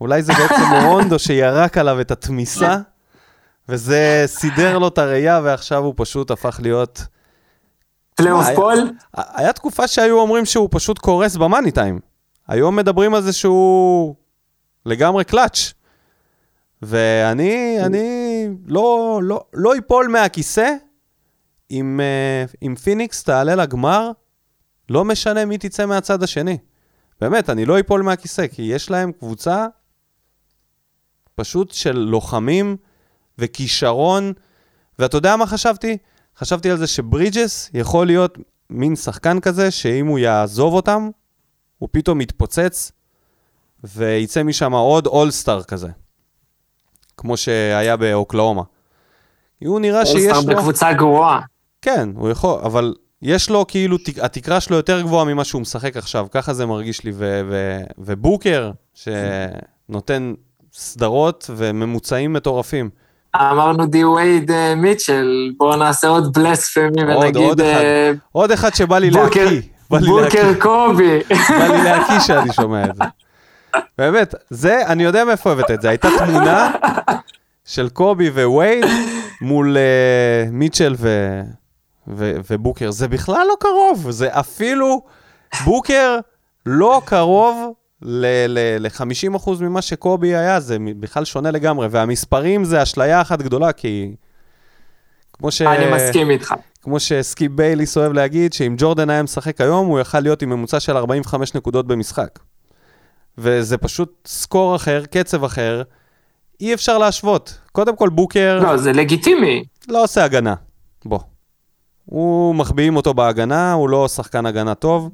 אולי 0.00 0.22
זה 0.22 0.32
בעצם 0.32 0.62
רונדו 0.86 1.18
שירק 1.18 1.78
עליו 1.78 2.00
את 2.00 2.10
התמיסה, 2.10 2.76
וזה 3.68 4.22
סידר 4.26 4.78
לו 4.78 4.88
את 4.88 4.98
הראייה, 4.98 5.40
ועכשיו 5.44 5.84
הוא 5.84 5.94
פשוט 5.96 6.30
הפך 6.30 6.60
להיות 6.62 7.02
playoff 8.14 8.46
Paul? 8.54 8.90
היה 9.14 9.52
תקופה 9.52 9.86
שהיו 9.88 10.20
אומרים 10.20 10.44
שהוא 10.44 10.68
פשוט 10.70 10.98
קורס 10.98 11.36
ב 11.36 11.42
money 11.42 11.70
time. 11.70 11.98
היום 12.48 12.76
מדברים 12.76 13.14
על 13.14 13.22
זה 13.22 13.32
שהוא 13.32 14.14
לגמרי 14.86 15.24
קלאץ'. 15.24 15.72
ואני 16.82 17.78
אני 17.84 18.48
לא, 18.66 19.20
לא, 19.22 19.44
לא 19.54 19.74
איפול 19.74 20.08
מהכיסא 20.08 20.74
אם, 21.70 22.00
אה, 22.00 22.44
אם 22.66 22.74
פיניקס 22.74 23.22
תעלה 23.22 23.54
לגמר, 23.54 24.10
לא 24.88 25.04
משנה 25.04 25.44
מי 25.44 25.58
תצא 25.58 25.86
מהצד 25.86 26.22
השני. 26.22 26.58
באמת, 27.20 27.50
אני 27.50 27.64
לא 27.64 27.76
איפול 27.76 28.02
מהכיסא, 28.02 28.46
כי 28.46 28.62
יש 28.62 28.90
להם 28.90 29.12
קבוצה 29.12 29.66
פשוט 31.34 31.70
של 31.70 31.98
לוחמים 31.98 32.76
וכישרון. 33.38 34.32
ואתה 34.98 35.16
יודע 35.16 35.36
מה 35.36 35.46
חשבתי? 35.46 35.96
חשבתי 36.36 36.70
על 36.70 36.76
זה 36.76 36.86
שברידג'ס 36.86 37.70
יכול 37.74 38.06
להיות 38.06 38.38
מין 38.70 38.96
שחקן 38.96 39.40
כזה, 39.40 39.70
שאם 39.70 40.06
הוא 40.06 40.18
יעזוב 40.18 40.74
אותם, 40.74 41.10
הוא 41.78 41.88
פתאום 41.92 42.20
יתפוצץ, 42.20 42.92
ויצא 43.84 44.42
משם 44.42 44.72
עוד 44.72 45.06
אולסטאר 45.06 45.62
כזה. 45.62 45.88
כמו 47.16 47.36
שהיה 47.36 47.96
באוקלאומה. 47.96 48.62
הוא 49.64 49.80
נראה 49.80 50.06
שיש 50.06 50.14
אולסטאר 50.14 50.40
לו... 50.52 50.58
בקבוצה 50.58 50.92
גרועה. 50.92 51.40
כן, 51.84 52.08
הוא 52.16 52.30
יכול, 52.30 52.58
אבל 52.62 52.94
יש 53.22 53.50
לו 53.50 53.66
כאילו, 53.68 53.98
תק- 53.98 54.18
התקרה 54.22 54.60
שלו 54.60 54.76
יותר 54.76 55.00
גבוהה 55.00 55.24
ממה 55.24 55.44
שהוא 55.44 55.62
משחק 55.62 55.96
עכשיו, 55.96 56.26
ככה 56.30 56.52
זה 56.52 56.66
מרגיש 56.66 57.04
לי, 57.04 57.12
ו- 57.14 57.40
ו- 57.50 57.80
ובוקר, 57.98 58.70
שנותן 58.94 60.34
סדרות 60.72 61.50
וממוצעים 61.56 62.32
מטורפים. 62.32 62.90
אמרנו 63.36 63.86
די 63.86 64.04
וייד 64.04 64.50
אה, 64.50 64.74
מיטשל, 64.74 65.52
בואו 65.58 65.76
נעשה 65.76 66.08
עוד 66.08 66.38
בלספמי 66.38 67.02
עוד, 67.02 67.10
עוד 67.10 67.36
ונגיד 67.36 67.60
אחד. 67.60 67.80
אה, 67.80 68.12
עוד 68.32 68.50
אחד 68.50 68.74
שבא 68.74 68.98
לי 68.98 69.10
להקיא, 69.10 69.60
בוקר 69.90 70.52
קובי. 70.60 71.18
בא 71.48 71.66
לי 71.66 71.84
להקיא 71.84 72.20
שאני 72.20 72.52
שומע 72.52 72.84
את 72.84 72.96
זה. 72.96 73.04
באמת, 73.98 74.34
זה, 74.50 74.86
אני 74.86 75.02
יודע 75.02 75.24
מאיפה 75.24 75.52
הבאת 75.52 75.70
את 75.70 75.82
זה, 75.82 75.88
הייתה 75.88 76.08
תמונה 76.18 76.70
של 77.64 77.88
קובי 77.88 78.30
ווייד 78.30 78.84
מול 79.40 79.76
uh, 79.76 80.50
מיטשל 80.52 80.94
ו... 80.98 81.40
ו... 82.08 82.32
ובוקר, 82.50 82.90
זה 82.90 83.08
בכלל 83.08 83.46
לא 83.48 83.54
קרוב, 83.60 84.10
זה 84.10 84.28
אפילו, 84.40 85.02
בוקר 85.64 86.18
לא 86.66 87.02
קרוב 87.04 87.72
ל-50% 88.02 89.50
ממה 89.60 89.82
שקובי 89.82 90.34
היה, 90.34 90.60
זה 90.60 90.76
בכלל 91.00 91.24
שונה 91.24 91.50
לגמרי, 91.50 91.88
והמספרים 91.90 92.64
זה 92.64 92.82
אשליה 92.82 93.20
אחת 93.20 93.42
גדולה, 93.42 93.72
כי 93.72 94.14
כמו 95.32 95.50
ש... 95.50 95.62
אני 95.62 95.92
מסכים 95.94 96.30
איתך. 96.30 96.54
כמו 96.82 97.00
שסקי 97.00 97.48
בייליס 97.48 97.96
אוהב 97.96 98.12
להגיד, 98.12 98.52
שאם 98.52 98.74
ג'ורדן 98.78 99.10
היה 99.10 99.22
משחק 99.22 99.60
היום, 99.60 99.86
הוא 99.86 100.00
יכל 100.00 100.20
להיות 100.20 100.42
עם 100.42 100.50
ממוצע 100.50 100.80
של 100.80 100.96
45 100.96 101.54
נקודות 101.54 101.86
במשחק. 101.86 102.38
וזה 103.38 103.78
פשוט 103.78 104.12
סקור 104.26 104.76
אחר, 104.76 105.04
קצב 105.10 105.44
אחר, 105.44 105.82
אי 106.60 106.74
אפשר 106.74 106.98
להשוות. 106.98 107.58
קודם 107.72 107.96
כל, 107.96 108.08
בוקר 108.08 108.60
לא, 108.62 108.76
זה 108.76 108.92
לגיטימי. 108.92 109.64
לא 109.88 110.04
עושה 110.04 110.24
הגנה. 110.24 110.54
בוא. 111.04 111.18
הוא 112.04 112.54
מחביאים 112.54 112.96
אותו 112.96 113.14
בהגנה, 113.14 113.72
הוא 113.72 113.88
לא 113.88 114.08
שחקן 114.08 114.46
הגנה 114.46 114.74
טוב. 114.74 115.10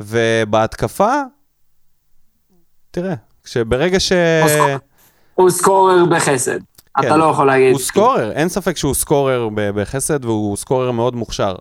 ובהתקפה, 0.00 1.12
תראה, 2.90 3.14
שברגע 3.44 4.00
ש... 4.00 4.12
הוא 4.12 4.48
סקור- 4.48 4.78
הוא 5.34 5.50
סקורר 5.50 6.04
בחסד. 6.10 6.58
כן. 7.00 7.06
אתה 7.08 7.16
לא 7.16 7.24
יכול 7.24 7.46
להגיד. 7.46 7.72
הוא 7.72 7.80
סקורר, 7.80 8.32
אין 8.32 8.48
ספק 8.48 8.76
שהוא 8.76 8.94
סקורר 8.94 9.48
בחסד 9.54 10.24
והוא 10.24 10.56
סקורר 10.56 10.90
מאוד 10.90 11.16
מוכשר. 11.16 11.54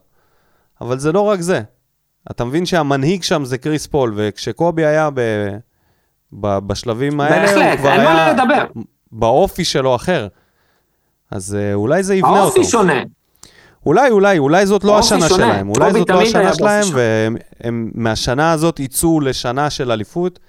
אבל 0.81 0.99
זה 0.99 1.11
לא 1.11 1.21
רק 1.21 1.41
זה. 1.41 1.61
אתה 2.31 2.45
מבין 2.45 2.65
שהמנהיג 2.65 3.23
שם 3.23 3.45
זה 3.45 3.57
קריס 3.57 3.87
פול, 3.87 4.13
וכשקובי 4.15 4.85
היה 4.85 5.09
ב... 5.13 5.19
ב... 6.33 6.57
בשלבים 6.59 7.19
האלה, 7.19 7.35
הוא 7.51 7.59
בהחלט, 7.59 7.79
כבר 7.79 7.91
אין 7.91 8.03
מה 8.03 8.25
היה 8.25 8.33
לדבר. 8.33 8.65
באופי 9.11 9.65
שלו 9.65 9.95
אחר. 9.95 10.27
אז 11.31 11.55
אה, 11.59 11.73
אולי 11.73 12.03
זה 12.03 12.15
יבנה 12.15 12.31
אותו. 12.31 12.41
האופי 12.43 12.63
שונה. 12.63 12.93
אולי, 13.89 14.09
אולי, 14.09 14.37
אולי 14.37 14.65
זאת 14.65 14.83
לא 14.83 14.99
השנה 14.99 15.29
שונה. 15.29 15.29
שלהם. 15.29 15.69
אולי 15.69 15.93
זאת 15.93 16.09
לא 16.09 16.21
השנה 16.21 16.53
שלהם, 16.53 16.83
והם 16.93 17.35
הם 17.63 17.91
מהשנה 17.95 18.51
הזאת 18.51 18.79
יצאו 18.79 19.19
לשנה 19.19 19.69
של 19.69 19.91
אליפות. 19.91 20.39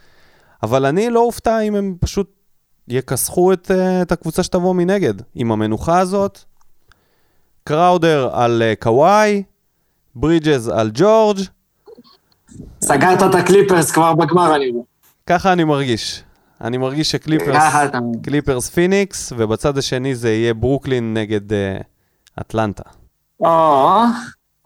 אבל 0.63 0.87
אני 0.87 1.11
לא 1.11 1.21
אופתע 1.21 1.61
אם 1.61 1.75
הם 1.75 1.95
פשוט 2.01 2.31
יכסחו 2.89 3.53
את, 3.53 3.71
אה, 3.71 4.03
את 4.03 4.13
הקבוצה 4.13 4.43
שתבוא 4.43 4.75
מנגד. 4.75 5.15
עם 5.35 5.53
המנוחה 5.53 5.99
הזאת, 5.99 6.39
קראודר 7.65 8.29
על 8.33 8.63
אה, 8.63 8.75
קוואי, 8.79 9.43
ברידג'ז 10.15 10.69
על 10.69 10.91
ג'ורג', 10.95 11.39
סגרת 12.81 13.23
את 13.23 13.35
הקליפרס 13.35 13.91
כבר 13.91 14.15
בגמר, 14.15 14.57
אני 14.57 14.71
רואה. 14.71 14.85
ככה 15.27 15.53
אני 15.53 15.65
מרגיש. 15.65 16.23
אני 16.61 16.77
מרגיש 16.77 17.11
שקליפרס. 17.11 17.63
קליפרס 18.23 18.69
פיניקס, 18.69 19.33
ובצד 19.37 19.79
השני 19.79 20.15
זה 20.15 20.31
יהיה 20.31 20.55
ברוקלין 20.55 21.15
נגד 21.15 21.53
אה, 21.53 21.79
אטלנטה. 22.41 23.00
או, 23.41 24.03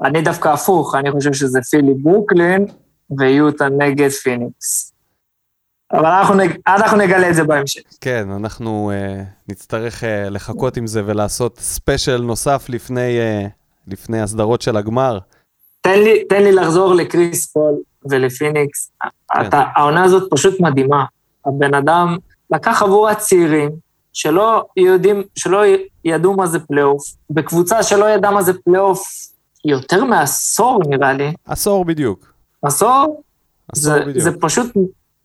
אני 0.04 0.22
דווקא 0.22 0.48
הפוך, 0.48 0.94
אני 0.94 1.10
חושב 1.10 1.32
שזה 1.32 1.60
פילי 1.70 1.94
ברוקלין 1.94 2.66
ויוטה 3.18 3.68
נגד 3.68 4.10
פיניקס. 4.10 4.94
אבל 5.92 6.06
אנחנו, 6.06 6.34
נג... 6.34 6.50
אנחנו 6.66 6.96
נגלה 6.96 7.30
את 7.30 7.34
זה 7.34 7.44
בהמשך. 7.44 7.80
כן, 8.00 8.28
אנחנו 8.30 8.92
אה, 8.92 9.24
נצטרך 9.48 10.02
אה, 10.02 10.06
לחכות 10.30 10.76
עם 10.76 10.86
זה 10.86 11.02
ולעשות 11.06 11.58
special 11.58 12.22
נוסף 12.22 12.66
לפני, 12.68 13.18
אה, 13.18 13.48
לפני 13.86 14.20
הסדרות 14.20 14.62
של 14.62 14.76
הגמר. 14.76 15.18
תן 15.80 15.98
לי, 15.98 16.24
תן 16.24 16.42
לי 16.42 16.52
לחזור 16.52 16.94
לקריס 16.94 17.46
פול 17.46 17.74
ולפיניקס. 18.10 18.90
כן. 19.02 19.46
אתה, 19.46 19.62
העונה 19.76 20.04
הזאת 20.04 20.30
פשוט 20.30 20.60
מדהימה. 20.60 21.04
הבן 21.46 21.74
אדם 21.74 22.16
לקח 22.50 22.78
חבורת 22.78 23.18
צעירים 23.18 23.70
שלא 24.14 24.64
יודעים, 24.76 25.22
שלא 25.36 25.62
ידעו 26.04 26.36
מה 26.36 26.46
זה 26.46 26.58
פלייאוף, 26.58 27.02
בקבוצה 27.30 27.82
שלא 27.82 28.10
ידעה 28.10 28.30
מה 28.30 28.42
זה 28.42 28.52
פלייאוף 28.64 29.02
יותר 29.64 30.04
מעשור 30.04 30.80
נראה 30.88 31.12
לי. 31.12 31.32
עשור 31.46 31.84
בדיוק. 31.84 32.32
עשור? 32.62 33.22
עשור 33.72 33.92
זה, 33.92 34.00
בדיוק. 34.00 34.18
זה 34.18 34.30
פשוט, 34.40 34.72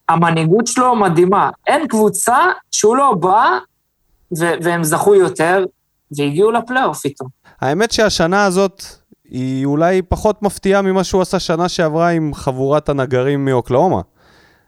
המנהיגות 0.10 0.68
שלו 0.68 0.96
מדהימה. 0.96 1.50
אין 1.68 1.88
קבוצה 1.88 2.38
שהוא 2.72 2.98
לא 2.98 3.14
בא 3.14 3.58
ו- 4.40 4.54
והם 4.62 4.84
זכו 4.84 5.16
יותר, 5.16 5.66
והגיעו 6.18 6.52
לפלייאוף 6.52 7.06
איתו. 7.06 7.26
האמת 7.62 7.92
שהשנה 7.92 8.46
הזאת 8.46 8.84
היא 9.30 9.66
אולי 9.66 10.02
פחות 10.02 10.42
מפתיעה 10.42 10.82
ממה 10.82 11.04
שהוא 11.04 11.22
עשה 11.22 11.40
שנה 11.40 11.70
שעברה 11.70 12.10
עם 12.10 12.34
חבורת 12.34 12.90
הנגרים 12.90 13.46
מאוקלאומה. 13.46 14.02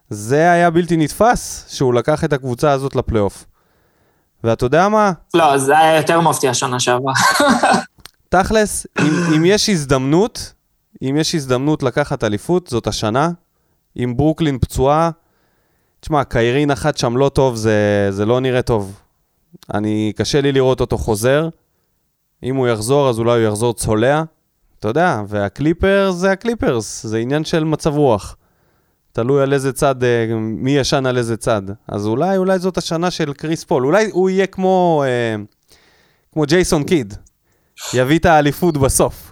זה 0.10 0.52
היה 0.52 0.70
בלתי 0.70 0.98
נתפס 0.98 1.66
שהוא 1.70 1.94
לקח 1.94 2.24
את 2.24 2.34
הקבוצה 2.34 2.72
הזאת 2.72 2.96
לפלייאוף. 2.96 3.46
ואתה 4.44 4.66
יודע 4.66 4.90
מה? 4.90 5.12
לא, 5.34 5.58
זה 5.58 5.80
היה 5.80 5.98
יותר 5.98 6.22
מפתיע 6.22 6.54
שנה 6.54 6.80
שעברה. 6.80 7.14
תכלס, 8.30 8.88
אם, 9.00 9.34
אם 9.36 9.46
יש 9.46 9.70
הזדמנות, 9.70 10.54
אם 11.02 11.18
יש 11.20 11.36
הזדמנות 11.36 11.84
לקחת 11.84 12.24
אליפות, 12.24 12.68
זאת 12.68 12.88
השנה. 12.88 13.30
עם 13.96 14.18
ברוקלין 14.18 14.60
פצועה, 14.60 15.10
תשמע, 16.00 16.24
קיירי 16.24 16.66
נחת 16.66 16.98
שם 16.98 17.18
לא 17.18 17.30
טוב, 17.30 17.56
זה, 17.56 18.08
זה 18.10 18.26
לא 18.26 18.40
נראה 18.40 18.62
טוב. 18.62 19.02
אני, 19.74 20.14
קשה 20.16 20.42
לי 20.42 20.52
לראות 20.52 20.82
אותו 20.82 20.98
חוזר. 20.98 21.50
אם 22.44 22.56
הוא 22.56 22.68
יחזור, 22.68 23.10
אז 23.10 23.20
אולי 23.20 23.42
הוא 23.42 23.50
יחזור 23.50 23.74
צולע. 23.74 24.24
אתה 24.80 24.88
יודע, 24.88 25.22
והקליפרס 25.28 26.16
זה 26.16 26.32
הקליפרס, 26.32 27.06
זה 27.06 27.18
עניין 27.18 27.44
של 27.44 27.64
מצב 27.64 27.96
רוח. 27.98 28.36
תלוי 29.14 29.42
על 29.42 29.54
איזה 29.54 29.74
צד, 29.74 30.04
אה, 30.04 30.26
מי 30.40 30.72
ישן 30.72 31.06
על 31.06 31.18
איזה 31.18 31.38
צד. 31.38 31.62
אז 31.88 32.08
אולי, 32.08 32.38
אולי 32.38 32.60
זאת 32.60 32.78
השנה 32.78 33.12
של 33.12 33.34
קריס 33.34 33.64
פול. 33.64 33.86
אולי 33.86 34.10
הוא 34.12 34.30
יהיה 34.30 34.48
כמו, 34.48 35.04
אה, 35.06 35.36
כמו 36.34 36.44
ג'ייסון 36.46 36.84
קיד. 36.84 37.14
יביא 37.94 38.20
את 38.20 38.26
האליפות 38.26 38.78
בסוף. 38.78 39.32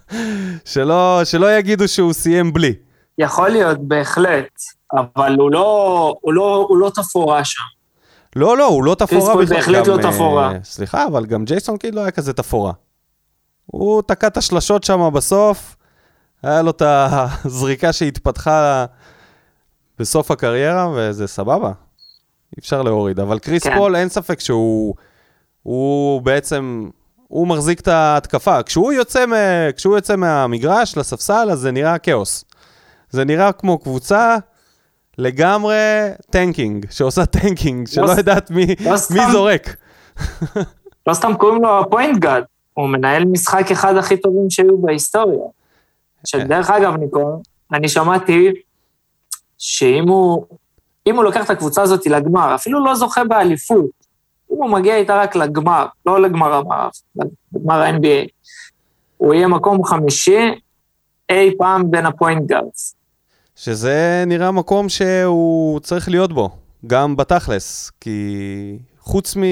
שלא, 0.72 1.20
שלא 1.24 1.58
יגידו 1.58 1.88
שהוא 1.88 2.12
סיים 2.12 2.52
בלי. 2.52 2.74
יכול 3.18 3.48
להיות, 3.48 3.78
בהחלט, 3.88 4.50
אבל 4.92 5.36
הוא 5.38 5.52
לא, 5.52 6.14
הוא 6.20 6.32
לא, 6.32 6.66
הוא 6.68 6.78
לא 6.78 6.90
תפאורה 6.94 7.44
שם. 7.44 7.62
לא, 8.36 8.56
לא, 8.56 8.66
הוא 8.66 8.84
לא 8.84 8.94
תפאורה 8.94 9.44
בכלל. 9.44 9.56
בהחלט 9.56 9.86
גם, 9.86 9.96
לא 9.96 10.10
תפאורה. 10.10 10.52
אה, 10.52 10.58
סליחה, 10.64 11.06
אבל 11.06 11.26
גם 11.26 11.44
ג'ייסון 11.44 11.76
קיד 11.76 11.94
לא 11.94 12.00
היה 12.00 12.10
כזה 12.10 12.32
תפאורה. 12.32 12.72
הוא 13.66 14.02
תקע 14.02 14.26
את 14.26 14.36
השלשות 14.36 14.84
שם 14.84 15.10
בסוף, 15.12 15.76
היה 16.42 16.62
לו 16.62 16.70
את 16.70 16.82
הזריקה 16.86 17.92
שהתפתחה 17.92 18.84
בסוף 19.98 20.30
הקריירה, 20.30 20.88
וזה 20.96 21.26
סבבה. 21.26 21.68
אי 21.68 22.60
אפשר 22.60 22.82
להוריד. 22.82 23.20
אבל 23.20 23.38
קריס 23.38 23.62
כן. 23.62 23.76
פול, 23.76 23.96
אין 23.96 24.08
ספק 24.08 24.40
שהוא 24.40 24.94
הוא 25.62 26.22
בעצם, 26.22 26.88
הוא 27.28 27.46
מחזיק 27.48 27.80
את 27.80 27.88
ההתקפה. 27.88 28.62
כשהוא 28.62 28.92
יוצא, 28.92 29.26
מ, 29.26 29.32
כשהוא 29.76 29.96
יוצא 29.96 30.16
מהמגרש 30.16 30.96
לספסל, 30.96 31.48
אז 31.52 31.58
זה 31.58 31.70
נראה 31.70 31.98
כאוס. 31.98 32.44
זה 33.10 33.24
נראה 33.24 33.52
כמו 33.52 33.78
קבוצה 33.78 34.36
לגמרי 35.18 35.76
tanking, 36.30 36.86
שעושה 36.90 37.26
tanking, 37.26 37.88
שלא 37.88 38.06
לא 38.06 38.14
ס- 38.14 38.18
יודעת 38.18 38.50
מי, 38.50 38.66
לא 38.84 38.90
מי. 39.10 39.32
זורק. 39.32 39.76
לא 41.06 41.14
סתם 41.14 41.32
קוראים 41.38 41.62
לו 41.62 41.80
ה 41.80 41.86
point 41.86 42.18
god, 42.18 42.44
הוא 42.74 42.88
מנהל 42.88 43.24
משחק 43.24 43.70
אחד 43.70 43.96
הכי 43.96 44.16
טובים 44.16 44.50
שהיו 44.50 44.78
בהיסטוריה. 44.78 45.38
שדרך 46.26 46.70
אגב, 46.70 46.96
ניקו, 46.96 47.42
אני 47.72 47.88
שמעתי 47.88 48.52
שאם 49.58 50.08
הוא, 50.08 50.46
הוא 51.06 51.24
לוקח 51.24 51.44
את 51.44 51.50
הקבוצה 51.50 51.82
הזאת 51.82 52.06
לגמר, 52.06 52.54
אפילו 52.54 52.84
לא 52.84 52.94
זוכה 52.94 53.24
באליפות, 53.24 53.90
אם 54.52 54.56
הוא 54.56 54.70
מגיע 54.70 54.96
איתה 54.96 55.22
רק 55.22 55.36
לגמר, 55.36 55.86
לא 56.06 56.22
לגמר 56.22 56.54
המערב, 56.54 56.90
לגמר 57.54 57.82
ה-NBA, 57.82 58.28
הוא 59.16 59.34
יהיה 59.34 59.48
מקום 59.48 59.84
חמישי 59.84 60.60
אי 61.28 61.50
פעם 61.58 61.90
בין 61.90 62.06
ה 62.06 62.13
point 62.13 62.46
guards. 62.46 62.94
שזה 63.56 64.24
נראה 64.26 64.50
מקום 64.50 64.88
שהוא 64.88 65.80
צריך 65.80 66.08
להיות 66.08 66.32
בו, 66.32 66.50
גם 66.86 67.16
בתכלס, 67.16 67.90
כי 68.00 68.78
חוץ 69.00 69.36
מ... 69.36 69.42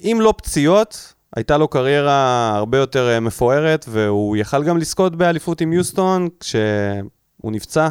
אם 0.00 0.18
לא 0.20 0.34
פציעות, 0.36 1.13
הייתה 1.36 1.56
לו 1.56 1.68
קריירה 1.68 2.52
הרבה 2.56 2.78
יותר 2.78 3.08
אה, 3.08 3.20
מפוארת, 3.20 3.84
והוא 3.88 4.36
יכל 4.36 4.64
גם 4.64 4.78
לזכות 4.78 5.16
באליפות 5.16 5.60
עם 5.60 5.72
יוסטון 5.72 6.28
כשהוא 6.40 7.52
נפצע. 7.52 7.88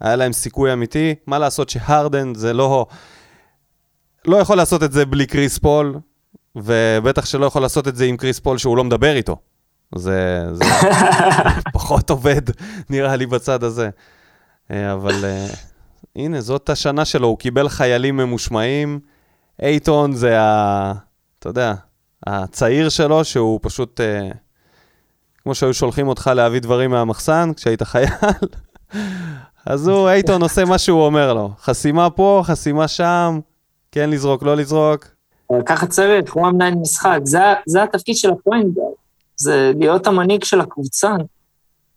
היה 0.00 0.16
להם 0.16 0.32
סיכוי 0.32 0.72
אמיתי. 0.72 1.14
מה 1.26 1.38
לעשות 1.38 1.68
שהרדן 1.68 2.34
זה 2.34 2.52
לא... 2.52 2.86
לא 4.26 4.36
יכול 4.36 4.56
לעשות 4.56 4.82
את 4.82 4.92
זה 4.92 5.06
בלי 5.06 5.26
קריס 5.26 5.58
פול, 5.58 5.98
ובטח 6.56 7.24
שלא 7.24 7.46
יכול 7.46 7.62
לעשות 7.62 7.88
את 7.88 7.96
זה 7.96 8.04
עם 8.04 8.16
קריס 8.16 8.38
פול 8.38 8.58
שהוא 8.58 8.76
לא 8.76 8.84
מדבר 8.84 9.16
איתו. 9.16 9.36
זה, 9.94 10.46
זה 10.52 10.64
פחות 11.72 12.10
עובד, 12.10 12.42
נראה 12.90 13.16
לי, 13.16 13.26
בצד 13.26 13.64
הזה. 13.64 13.90
אה, 14.70 14.92
אבל 14.92 15.14
אה, 15.14 15.56
הנה, 16.16 16.40
זאת 16.40 16.70
השנה 16.70 17.04
שלו, 17.04 17.28
הוא 17.28 17.38
קיבל 17.38 17.68
חיילים 17.68 18.16
ממושמעים. 18.16 19.00
אייטון 19.62 20.12
זה 20.12 20.40
ה... 20.40 20.92
אתה 21.38 21.48
יודע, 21.48 21.74
הצעיר 22.26 22.88
שלו, 22.88 23.24
שהוא 23.24 23.60
פשוט... 23.62 24.00
אה, 24.00 24.36
כמו 25.42 25.54
שהיו 25.54 25.74
שולחים 25.74 26.08
אותך 26.08 26.30
להביא 26.34 26.60
דברים 26.60 26.90
מהמחסן 26.90 27.50
כשהיית 27.56 27.82
חייל, 27.82 28.08
אז 29.66 29.88
הוא, 29.88 30.08
אייטון 30.08 30.42
עושה 30.42 30.64
מה 30.64 30.78
שהוא 30.78 31.02
אומר 31.02 31.34
לו. 31.34 31.50
חסימה 31.60 32.10
פה, 32.10 32.42
חסימה 32.44 32.88
שם, 32.88 33.40
כן 33.92 34.10
לזרוק, 34.10 34.42
לא 34.42 34.56
לזרוק. 34.56 35.06
ככה 35.66 35.86
צריך, 35.86 36.32
הוא 36.32 36.46
המנהל 36.46 36.74
משחק, 36.74 37.18
זה, 37.24 37.38
זה 37.66 37.82
התפקיד 37.82 38.16
של 38.16 38.30
הפוינטגר, 38.30 38.82
זה 39.36 39.72
להיות 39.78 40.06
המנהיג 40.06 40.44
של 40.44 40.60
הקבוצה, 40.60 41.14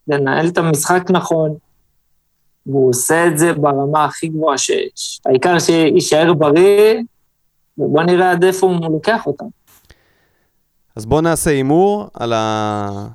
לנהל 0.08 0.48
את 0.48 0.58
המשחק 0.58 1.10
נכון, 1.10 1.54
והוא 2.66 2.90
עושה 2.90 3.26
את 3.26 3.38
זה 3.38 3.52
ברמה 3.52 4.04
הכי 4.04 4.28
גבוהה 4.28 4.58
שיש. 4.58 5.20
העיקר 5.26 5.58
שיישאר 5.58 6.32
בריא, 6.34 7.02
ובוא 7.78 8.02
נראה 8.02 8.30
עד 8.30 8.44
איפה 8.44 8.66
הוא 8.66 8.92
לוקח 8.92 9.26
אותם. 9.26 9.46
אז 10.96 11.06
בואו 11.06 11.20
נעשה 11.20 11.50
הימור 11.50 12.08
על, 12.14 12.32
ה... 12.32 13.08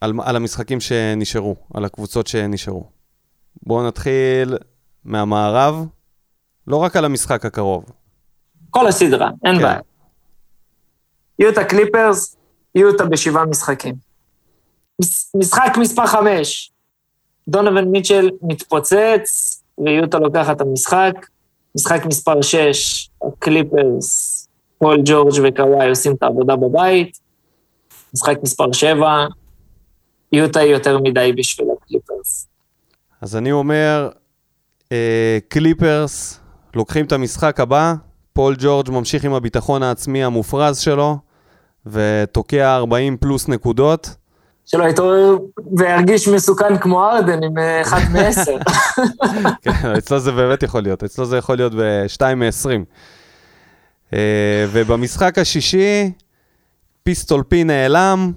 על... 0.00 0.12
על 0.22 0.36
המשחקים 0.36 0.80
שנשארו, 0.80 1.56
על 1.74 1.84
הקבוצות 1.84 2.26
שנשארו. 2.26 2.84
בואו 3.62 3.86
נתחיל 3.86 4.56
מהמערב, 5.04 5.86
לא 6.66 6.76
רק 6.76 6.96
על 6.96 7.04
המשחק 7.04 7.44
הקרוב. 7.44 7.84
כל 8.70 8.86
הסדרה, 8.86 9.30
אין 9.44 9.56
כן. 9.56 9.62
בעיה. 9.62 9.80
יוטה 11.38 11.64
קליפרס, 11.64 12.36
יוטה 12.74 13.04
בשבעה 13.04 13.46
משחקים. 13.46 13.94
משחק 15.34 15.72
מספר 15.80 16.06
חמש, 16.06 16.72
דונובין 17.48 17.84
מיטשל 17.84 18.30
מתפוצץ, 18.42 19.62
ויוטה 19.78 20.18
לוקחת 20.18 20.56
את 20.56 20.60
המשחק. 20.60 21.12
משחק 21.76 22.06
מספר 22.06 22.42
6, 22.42 23.10
הקליפרס, 23.22 24.48
פול 24.78 25.02
ג'ורג' 25.04 25.32
וקוואי 25.44 25.88
עושים 25.88 26.12
את 26.14 26.22
העבודה 26.22 26.56
בבית. 26.56 27.18
משחק 28.14 28.36
מספר 28.42 28.72
7, 28.72 29.26
יוטה 30.32 30.60
היא 30.60 30.72
יותר 30.72 30.98
מדי 30.98 31.32
בשביל 31.36 31.68
הקליפרס. 31.76 32.48
אז 33.20 33.36
אני 33.36 33.52
אומר, 33.52 34.08
אה, 34.92 35.38
קליפרס 35.48 36.40
לוקחים 36.74 37.04
את 37.04 37.12
המשחק 37.12 37.60
הבא, 37.60 37.94
פול 38.32 38.56
ג'ורג' 38.58 38.90
ממשיך 38.90 39.24
עם 39.24 39.34
הביטחון 39.34 39.82
העצמי 39.82 40.24
המופרז 40.24 40.78
שלו, 40.78 41.18
ותוקע 41.86 42.76
40 42.76 43.16
פלוס 43.16 43.48
נקודות. 43.48 44.16
שלא 44.66 44.84
יתעורר 44.84 45.36
וירגיש 45.76 46.28
מסוכן 46.28 46.78
כמו 46.78 47.04
ארדן 47.04 47.42
עם 47.42 47.58
אה, 47.58 47.80
אחד 47.82 48.00
מעשר. 48.12 48.56
כן, 49.62 49.92
אצלו 49.98 50.18
זה 50.18 50.32
באמת 50.32 50.62
יכול 50.62 50.80
להיות, 50.82 51.04
אצלו 51.04 51.24
זה 51.24 51.36
יכול 51.36 51.56
להיות 51.56 51.72
ב-2 51.74 52.34
מ-20. 52.34 52.84
אה, 54.14 54.66
ובמשחק 54.72 55.38
השישי, 55.38 56.12
פיסטול 57.02 57.42
פי 57.48 57.64
נעלם, 57.64 58.32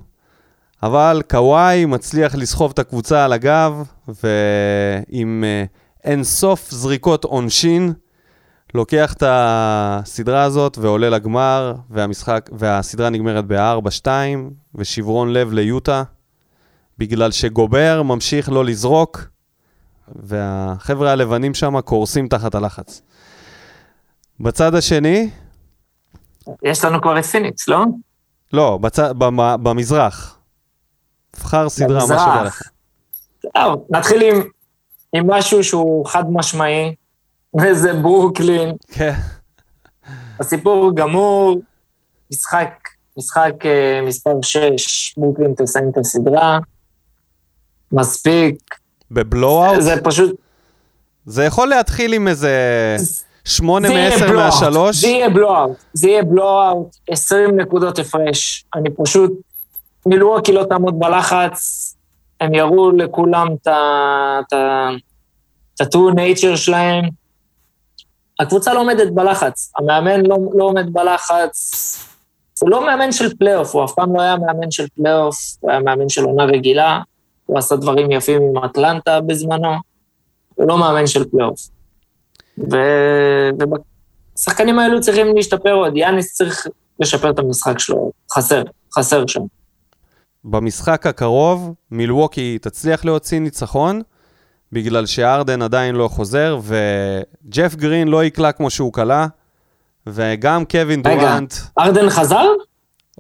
אבל 0.84 1.22
קוואי 1.30 1.86
מצליח 1.86 2.36
לסחוב 2.36 2.72
את 2.72 2.80
הקבוצה 2.80 3.26
על 3.26 3.34
הגב, 3.34 3.84
ועם 4.08 5.44
אה, 5.48 5.64
אין 6.04 6.24
סוף 6.24 6.72
זריקות 6.72 7.24
עונשין, 7.24 7.94
לוקח 8.74 9.14
את 9.14 9.24
הסדרה 9.28 10.44
הזאת 10.44 10.78
ועולה 10.78 11.10
לגמר, 11.10 11.76
והמשחק, 11.90 12.50
והסדרה 12.54 13.10
נגמרת 13.10 13.46
ב-4-2, 13.48 14.08
ושברון 14.76 15.34
לב 15.34 15.54
ליוטה. 15.54 16.04
בגלל 16.98 17.32
שגובר 17.32 18.04
ממשיך 18.04 18.50
לא 18.50 18.66
לזרוק, 18.66 19.28
והחבר'ה 20.16 21.12
הלבנים 21.12 21.54
שם 21.54 21.82
קורסים 21.82 22.28
תחת 22.28 22.56
הלחץ. 22.56 23.02
בצד 24.40 24.76
השני... 24.76 25.30
יש 26.64 26.86
לנו 26.86 27.02
כבר 27.02 27.20
את 27.20 27.26
פיניקס, 27.26 27.68
לא? 27.68 27.86
לא, 28.54 28.78
בצ... 28.82 29.00
במ... 29.00 29.64
במזרח. 29.64 30.38
בחר 31.34 31.70
סדרה, 31.70 32.00
במזרח. 32.00 32.28
מה 32.28 32.36
שבא 32.36 32.44
לך. 32.44 32.62
טוב, 33.54 33.86
נתחיל 33.90 34.22
עם, 34.22 34.42
עם 35.14 35.32
משהו 35.32 35.64
שהוא 35.64 36.06
חד 36.06 36.24
משמעי, 36.32 36.96
וזה 37.62 37.94
ברוקלין. 37.94 38.76
כן. 38.92 39.14
הסיפור 40.40 40.96
גמור, 40.96 41.62
משחק, 42.32 42.70
משחק 43.18 43.54
uh, 43.62 44.08
מספר 44.08 44.42
6, 44.42 45.14
ברוקלין 45.18 45.54
תסיים 45.58 45.90
את 45.90 45.98
הסדרה. 45.98 46.60
מספיק. 47.92 48.56
ב 49.12 49.20
blowout? 49.20 49.82
זה 49.82 49.96
פשוט... 50.04 50.36
זה 51.26 51.44
יכול 51.44 51.68
להתחיל 51.68 52.14
עם 52.14 52.28
איזה 52.28 52.52
שמונה 53.48 53.90
מעשר 53.90 54.32
מהשלוש? 54.32 54.96
זה 55.02 55.08
יהיה 55.08 55.30
blowout. 55.30 55.78
זה 55.94 56.10
יהיה 56.10 56.24
blowout, 56.24 56.96
20 57.10 57.60
נקודות 57.60 58.00
הפרש. 58.00 58.66
אני 58.76 58.90
פשוט... 58.90 59.32
מילואוקי 60.08 60.52
לא 60.52 60.64
תעמוד 60.64 61.00
בלחץ, 61.00 61.96
הם 62.42 62.54
יראו 62.54 62.92
לכולם 62.92 63.48
את 63.62 63.68
ה-true 64.54 66.14
nature 66.14 66.56
שלהם. 66.56 67.06
הקבוצה 68.40 68.74
לא 68.74 68.80
עומדת 68.80 69.12
בלחץ, 69.14 69.74
המאמן 69.78 70.26
לא, 70.26 70.38
לא 70.54 70.64
עומד 70.64 70.94
בלחץ. 70.94 71.74
הוא 72.60 72.70
לא 72.70 72.86
מאמן 72.86 73.12
של 73.12 73.38
פלייאוף, 73.38 73.76
הוא 73.76 73.86
אף 73.86 73.94
פעם 73.94 74.16
לא 74.16 74.22
היה 74.22 74.36
מאמן 74.36 74.72
של 74.72 74.86
פלייאוף, 74.96 75.36
הוא 75.60 75.72
היה 75.72 75.80
מאמן 75.80 76.10
של 76.10 76.24
עונה 76.24 76.44
רגילה. 76.44 77.00
הוא 77.46 77.58
עשה 77.58 77.76
דברים 77.76 78.12
יפים 78.12 78.42
עם 78.42 78.64
אטלנטה 78.64 79.22
בזמנו, 79.22 79.76
הוא 80.56 80.68
לא 80.68 80.78
מאמן 80.78 81.08
של 81.08 81.30
פלייאוף. 81.30 81.68
ובשחקנים 82.58 84.80
האלו 84.80 85.02
צריכים 85.02 85.36
להשתפר 85.36 85.74
עוד, 85.74 85.98
יאניס 85.98 86.34
צריך 86.34 86.68
לשפר 87.00 87.30
את 87.30 87.40
המשחק 87.40 87.80
שלו, 87.80 88.12
חסר, 88.32 88.64
חסר 88.98 89.28
שם. 89.28 89.42
במשחק 90.44 91.08
הקרוב, 91.08 91.74
מילווקי 91.92 92.58
תצליח 92.62 93.06
להוציא 93.06 93.40
ניצחון, 93.40 94.02
בגלל 94.72 95.06
שארדן 95.06 95.62
עדיין 95.62 95.96
לא 95.96 96.08
חוזר, 96.08 96.60
וג'ף 96.64 97.76
גרין 97.76 98.08
לא 98.08 98.24
יקלע 98.24 98.52
כמו 98.52 98.70
שהוא 98.70 98.94
קלע, 98.94 99.26
וגם 100.08 100.66
קווין 100.66 101.02
דורנט... 101.02 101.54
רגע, 101.54 101.64
ארדן 101.80 102.10
חזר? 102.10 102.46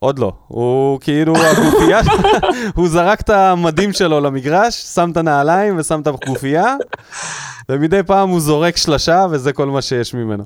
עוד 0.01 0.19
לא. 0.19 0.31
הוא 0.47 0.99
כאילו, 0.99 1.33
הגופייה, 1.37 2.01
הוא 2.75 2.89
זרק 2.89 3.21
את 3.21 3.29
המדים 3.29 3.93
שלו 3.93 4.19
למגרש, 4.19 4.75
שם 4.75 5.11
את 5.11 5.17
הנעליים 5.17 5.79
ושם 5.79 6.01
את 6.01 6.07
הגופייה, 6.07 6.75
ומדי 7.69 8.03
פעם 8.03 8.29
הוא 8.29 8.39
זורק 8.39 8.77
שלשה, 8.77 9.25
וזה 9.31 9.53
כל 9.53 9.65
מה 9.65 9.81
שיש 9.81 10.13
ממנו. 10.13 10.43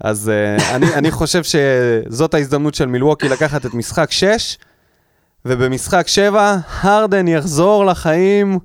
אז 0.00 0.30
uh, 0.30 0.62
אני, 0.74 0.94
אני 0.94 1.10
חושב 1.10 1.42
שזאת 1.44 2.34
ההזדמנות 2.34 2.74
של 2.74 2.86
מילווקי 2.86 3.28
לקחת 3.28 3.66
את 3.66 3.74
משחק 3.74 4.10
6, 4.10 4.58
ובמשחק 5.44 6.08
7, 6.08 6.56
הרדן 6.80 7.28
יחזור 7.28 7.86
לחיים 7.86 8.58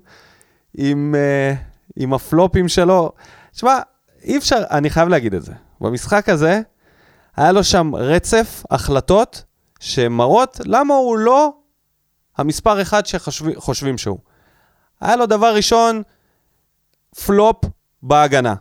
עם, 0.77 1.15
uh, 1.15 1.57
עם 1.95 2.13
הפלופים 2.13 2.67
שלו. 2.67 3.11
תשמע, 3.51 3.80
אי 4.23 4.38
אפשר, 4.38 4.63
אני 4.71 4.89
חייב 4.89 5.09
להגיד 5.09 5.34
את 5.34 5.43
זה. 5.43 5.53
במשחק 5.82 6.30
הזה, 6.30 6.61
היה 7.38 7.51
לו 7.51 7.63
שם 7.63 7.95
רצף 7.95 8.63
החלטות 8.71 9.43
שמראות 9.80 10.61
למה 10.65 10.93
הוא 10.93 11.17
לא 11.17 11.53
המספר 12.38 12.82
אחד 12.82 13.05
שחושבים 13.05 13.97
שהוא. 13.97 14.17
היה 15.01 15.15
לו 15.15 15.25
דבר 15.25 15.55
ראשון, 15.55 16.01
פלופ 17.26 17.55
בהגנה. 18.03 18.55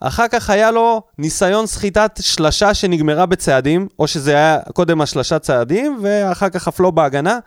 אחר 0.00 0.28
כך 0.28 0.50
היה 0.50 0.70
לו 0.70 1.02
ניסיון 1.18 1.66
סחיטת 1.66 2.18
שלשה 2.20 2.74
שנגמרה 2.74 3.26
בצעדים, 3.26 3.88
או 3.98 4.06
שזה 4.06 4.30
היה 4.30 4.58
קודם 4.72 5.00
השלשה 5.00 5.38
צעדים, 5.38 5.98
ואחר 6.02 6.48
כך 6.48 6.68
הפלופ 6.68 6.94
בהגנה, 6.94 7.38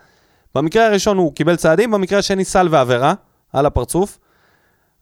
במקרה 0.54 0.86
הראשון 0.86 1.16
הוא 1.16 1.34
קיבל 1.34 1.56
צעדים, 1.56 1.90
במקרה 1.90 2.18
השני 2.18 2.44
סל 2.44 2.68
ועבירה 2.70 3.14
על 3.52 3.66
הפרצוף, 3.66 4.18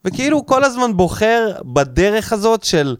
וכאילו 0.05 0.47
כל 0.47 0.65
הזמן 0.65 0.97
בוחר 0.97 1.53
בדרך 1.65 2.33
הזאת 2.33 2.65
של 2.65 2.97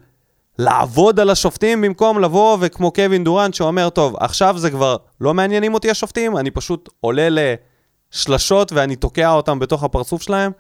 לעבוד 0.59 1.21
על 1.21 1.31
השופטים 1.31 1.81
במקום 1.81 2.21
לבוא 2.21 2.59
וכמו 2.61 2.93
קווין 2.93 3.25
דורנט 3.25 3.55
שאומר, 3.55 3.89
טוב, 3.89 4.17
עכשיו 4.21 4.59
זה 4.59 4.71
כבר 4.71 4.97
לא 5.21 5.35
מעניינים 5.35 5.75
אותי 5.75 5.91
השופטים, 5.91 6.37
אני 6.37 6.51
פשוט 6.51 6.89
עולה 7.01 7.29
לשלשות 7.31 8.73
ואני 8.73 8.97
תוקע 8.97 9.31
אותם 9.31 9.59
בתוך 9.59 9.85
הפרצוף 9.85 10.23
שלהם. 10.23 10.53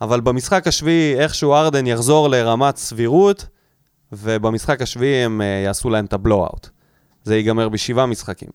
אבל 0.00 0.20
במשחק 0.20 0.66
השביעי 0.66 1.18
איכשהו 1.18 1.54
ארדן 1.54 1.86
יחזור 1.86 2.28
לרמת 2.28 2.76
סבירות, 2.76 3.46
ובמשחק 4.12 4.82
השביעי 4.82 5.24
הם 5.24 5.40
uh, 5.40 5.44
יעשו 5.66 5.90
להם 5.90 6.04
את 6.04 6.12
הבלואו-אוט. 6.12 6.68
זה 7.24 7.36
ייגמר 7.36 7.68
בשבעה 7.68 8.06
משחקים. 8.06 8.48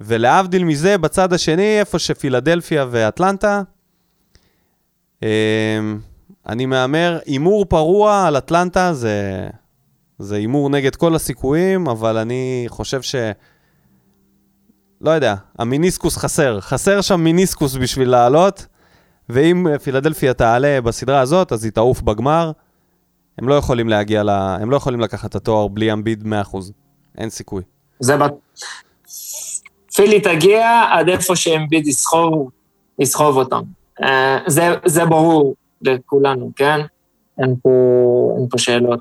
ולהבדיל 0.00 0.64
מזה, 0.64 0.98
בצד 0.98 1.32
השני, 1.32 1.80
איפה 1.80 1.98
שפילדלפיה 1.98 2.86
ואטלנטה, 2.90 3.62
um, 5.20 5.24
אני 6.48 6.66
מהמר, 6.66 7.18
הימור 7.26 7.64
פרוע 7.64 8.26
על 8.26 8.38
אטלנטה 8.38 8.94
זה, 8.94 9.48
זה 10.18 10.36
הימור 10.36 10.70
נגד 10.70 10.96
כל 10.96 11.14
הסיכויים, 11.14 11.88
אבל 11.88 12.16
אני 12.16 12.64
חושב 12.68 13.02
ש... 13.02 13.14
לא 15.00 15.10
יודע, 15.10 15.34
המיניסקוס 15.58 16.16
חסר. 16.16 16.60
חסר 16.60 17.00
שם 17.00 17.20
מיניסקוס 17.20 17.76
בשביל 17.76 18.08
לעלות, 18.08 18.66
ואם 19.28 19.66
פילדלפיה 19.82 20.34
תעלה 20.34 20.80
בסדרה 20.80 21.20
הזאת, 21.20 21.52
אז 21.52 21.64
היא 21.64 21.72
תעוף 21.72 22.02
בגמר. 22.02 22.52
הם 23.38 23.48
לא 23.48 23.54
יכולים 23.54 23.88
להגיע 23.88 24.22
ל... 24.22 24.30
הם 24.30 24.70
לא 24.70 24.76
יכולים 24.76 25.00
לקחת 25.00 25.30
את 25.30 25.34
התואר 25.34 25.68
בלי 25.68 25.92
אמביד 25.92 26.24
100%. 26.52 26.56
אין 27.18 27.30
סיכוי. 27.30 27.62
זה 28.00 28.16
ב... 28.16 28.22
פילי 29.94 30.20
תגיע 30.20 30.82
עד 30.92 31.08
איפה 31.08 31.36
שאמביד 31.36 31.86
יסחוב, 31.86 32.50
יסחוב 32.98 33.36
אותם. 33.36 33.62
אה, 34.02 34.38
זה, 34.46 34.74
זה 34.84 35.04
ברור 35.04 35.54
לכולנו, 35.82 36.52
כן? 36.56 36.80
אין 37.38 37.54
פה, 37.62 37.70
אין 38.38 38.46
פה 38.50 38.58
שאלות. 38.58 39.00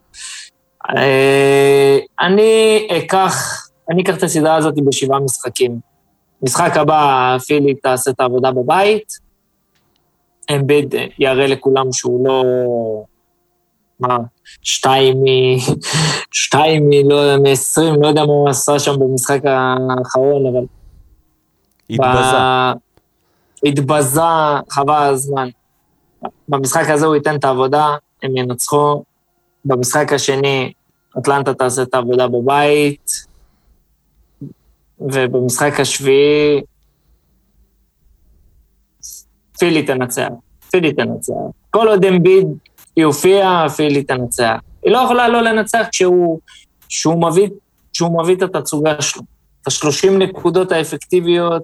אה, 0.97 1.97
אני 2.19 2.87
אקח, 2.97 3.67
אני 3.89 4.03
אקח 4.03 4.17
את 4.17 4.23
הסדרה 4.23 4.55
הזאת 4.55 4.75
בשבעה 4.85 5.19
משחקים. 5.19 5.79
משחק 6.41 6.77
הבא, 6.77 7.37
פילי 7.47 7.75
תעשה 7.75 8.11
את 8.11 8.19
העבודה 8.19 8.51
בבית, 8.51 9.26
אמביד 10.55 10.95
יראה 11.19 11.47
לכולם 11.47 11.91
שהוא 11.91 12.27
לא... 12.27 12.43
מה, 13.99 14.17
שתיים 14.61 15.17
מ... 15.23 15.25
שתיים 16.31 16.89
מ... 16.89 17.09
לא 17.09 17.15
יודע, 17.15 17.37
מ-20, 17.37 18.01
לא 18.01 18.07
יודע 18.07 18.25
מה 18.25 18.33
הוא 18.33 18.49
עשה 18.49 18.79
שם 18.79 18.99
במשחק 18.99 19.41
האחרון, 19.45 20.45
אבל... 20.47 20.65
התבזה. 21.89 22.37
ב... 22.37 23.67
התבזה, 23.67 24.21
חבל 24.69 25.03
הזמן. 25.03 25.49
במשחק 26.49 26.89
הזה 26.89 27.05
הוא 27.05 27.15
ייתן 27.15 27.35
את 27.35 27.45
העבודה, 27.45 27.95
הם 28.23 28.37
ינצחו. 28.37 29.03
במשחק 29.65 30.13
השני, 30.13 30.71
אטלנטה 31.19 31.53
תעשה 31.53 31.81
את 31.81 31.93
העבודה 31.93 32.27
בבית, 32.27 33.11
ובמשחק 34.99 35.79
השביעי, 35.79 36.61
פילי 39.59 39.83
תנצח. 39.83 40.27
פילי 40.71 40.93
תנצח. 40.93 41.33
כל 41.69 41.87
עוד 41.87 42.05
אמביד 42.05 42.47
יופיע, 42.97 43.69
פילי 43.75 44.03
תנצח. 44.03 44.55
היא 44.83 44.93
לא 44.93 44.97
יכולה 44.97 45.27
לא 45.27 45.41
לנצח 45.41 45.85
כשהוא, 45.91 46.39
כשהוא 46.89 47.29
מביא, 47.29 47.49
כשהוא 47.93 48.23
מביא 48.23 48.35
את 48.35 48.41
התצוגה 48.41 49.01
שלו. 49.01 49.21
את 49.61 49.67
ה-30 49.67 50.11
נקודות 50.11 50.71
האפקטיביות, 50.71 51.63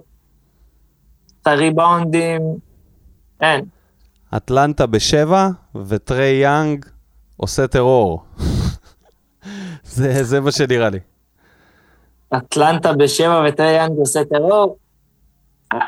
את 1.42 1.46
הריבאונדים, 1.46 2.42
אין. 3.40 3.64
אטלנטה 4.36 4.86
בשבע, 4.86 5.48
וטרי 5.86 6.40
יאנג 6.42 6.86
עושה 7.36 7.66
טרור. 7.66 8.24
זה, 9.84 10.24
זה 10.24 10.40
מה 10.40 10.52
שנראה 10.52 10.90
לי. 10.90 10.98
אטלנטה 12.36 12.92
בשבע 12.92 13.44
וטרי 13.48 13.72
יאנג 13.72 13.98
עושה 13.98 14.24
טרור. 14.24 14.78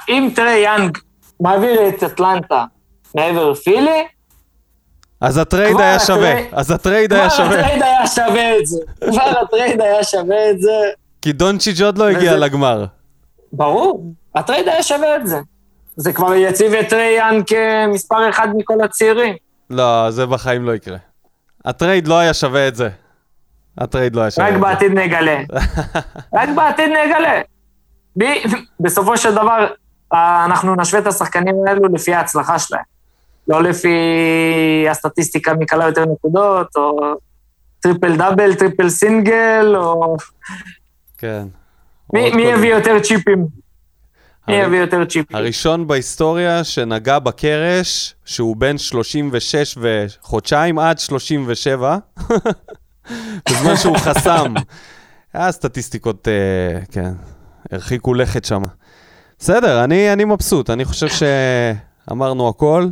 אם 0.08 0.28
טרי 0.34 0.58
יאנג 0.64 0.98
מעביר 1.40 1.88
את 1.88 2.02
אטלנטה 2.02 2.64
מעבר 3.14 3.54
פילי, 3.54 4.06
אז 5.20 5.38
הטרייד 5.38 5.72
כבר 5.74 5.82
היה 5.82 5.98
שווה, 5.98 6.34
אז 6.52 6.70
הטרייד 6.70 7.10
כבר 7.10 7.20
היה 7.20 7.30
שווה. 7.30 7.60
הטרייד 7.60 7.82
היה 7.82 8.06
שווה 8.06 8.58
את 8.58 8.66
זה. 8.66 8.78
כבר 9.10 9.40
הטרייד 9.42 9.80
היה 9.80 10.04
שווה 10.04 10.50
את 10.50 10.60
זה. 10.60 10.70
כי 11.22 11.32
דונצ'יץ' 11.32 11.80
עוד 11.80 11.98
לא 11.98 12.08
הגיע 12.08 12.36
לגמר. 12.36 12.84
ברור, 13.52 14.04
הטרייד 14.34 14.68
היה 14.68 14.82
שווה 14.82 15.16
את 15.16 15.26
זה. 15.26 15.40
זה 15.96 16.12
כבר 16.12 16.34
יציב 16.34 16.74
את 16.74 16.92
יאנג 16.92 17.40
כמספר 17.46 18.30
אחד 18.30 18.48
מכל 18.56 18.74
הצעירים. 18.84 19.34
לא, 19.70 20.10
זה 20.10 20.26
בחיים 20.26 20.64
לא 20.64 20.74
יקרה. 20.74 20.96
הטרייד 21.64 22.08
לא 22.08 22.18
היה 22.18 22.34
שווה 22.34 22.68
את 22.68 22.74
זה. 22.76 22.88
הטרייד 23.78 24.16
לא 24.16 24.20
היה 24.20 24.30
שווה 24.30 24.46
רק 24.46 24.52
את 24.52 24.58
זה. 24.58 24.62
בעתיד 24.62 24.92
נגלה. 24.92 25.38
רק 26.38 26.48
בעתיד 26.54 26.90
נגלה. 26.90 27.40
בסופו 28.80 29.16
של 29.16 29.32
דבר, 29.34 29.66
אנחנו 30.12 30.74
נשווה 30.74 31.00
את 31.00 31.06
השחקנים 31.06 31.54
האלו 31.66 31.88
לפי 31.94 32.14
ההצלחה 32.14 32.58
שלהם. 32.58 32.82
לא 33.48 33.62
לפי 33.62 33.96
הסטטיסטיקה 34.90 35.54
מי 35.54 35.66
קלע 35.66 35.84
יותר 35.84 36.04
נקודות, 36.04 36.76
או 36.76 37.14
טריפל 37.80 38.16
דאבל, 38.16 38.54
טריפל 38.54 38.88
סינגל, 38.88 39.74
או... 39.76 40.16
כן. 41.18 41.46
מי 42.12 42.30
מי. 42.30 42.42
יביא 42.42 42.74
יותר 42.74 43.00
צ'יפים? 43.00 43.46
מי 44.48 44.54
יביא 44.54 44.78
יותר 44.78 45.04
צ'יפים? 45.04 45.36
הראשון 45.36 45.86
בהיסטוריה 45.86 46.64
שנגע 46.64 47.18
בקרש, 47.18 48.14
שהוא 48.24 48.56
בין 48.56 48.78
36 48.78 49.78
וחודשיים 49.80 50.78
עד 50.78 50.98
37, 50.98 51.98
בזמן 53.48 53.76
שהוא 53.76 53.96
חסם. 53.96 54.54
היה 55.32 55.52
סטטיסטיקות, 55.58 56.28
אה, 56.28 56.80
כן, 56.90 57.12
הרחיקו 57.72 58.14
לכת 58.14 58.44
שם. 58.44 58.62
בסדר, 59.38 59.84
אני, 59.84 60.12
אני 60.12 60.24
מבסוט, 60.24 60.70
אני 60.70 60.84
חושב 60.84 61.06
שאמרנו 61.08 62.48
הכל, 62.48 62.86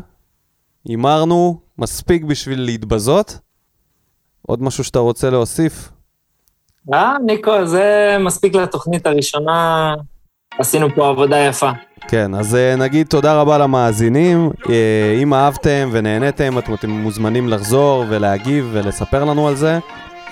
הימרנו 0.84 1.60
מספיק 1.78 2.24
בשביל 2.24 2.60
להתבזות. 2.60 3.38
עוד 4.42 4.62
משהו 4.62 4.84
שאתה 4.84 4.98
רוצה 4.98 5.30
להוסיף? 5.30 5.90
אה, 6.94 7.14
ניקו, 7.26 7.66
זה 7.66 8.16
מספיק 8.20 8.54
לתוכנית 8.54 9.06
הראשונה. 9.06 9.94
עשינו 10.58 10.94
פה 10.94 11.08
עבודה 11.08 11.38
יפה. 11.38 11.70
כן, 12.08 12.34
אז 12.34 12.54
אה, 12.54 12.76
נגיד 12.76 13.06
תודה 13.06 13.40
רבה 13.40 13.58
למאזינים. 13.58 14.50
אה, 14.70 15.18
אם 15.22 15.34
אהבתם 15.34 15.88
ונהניתם, 15.92 16.58
אתם, 16.58 16.74
אתם 16.74 16.90
מוזמנים 16.90 17.48
לחזור 17.48 18.04
ולהגיב 18.08 18.70
ולספר 18.72 19.24
לנו 19.24 19.48
על 19.48 19.56
זה. 19.56 19.78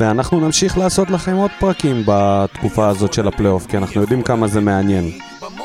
ואנחנו 0.00 0.40
נמשיך 0.40 0.78
לעשות 0.78 1.10
לכם 1.10 1.36
עוד 1.36 1.50
פרקים 1.60 2.02
בתקופה 2.06 2.88
הזאת 2.88 3.12
של 3.12 3.28
הפלייאוף, 3.28 3.66
כי 3.66 3.76
אנחנו 3.76 4.00
יודעים 4.00 4.22
כמה 4.22 4.46
זה 4.46 4.60
מעניין. 4.60 5.04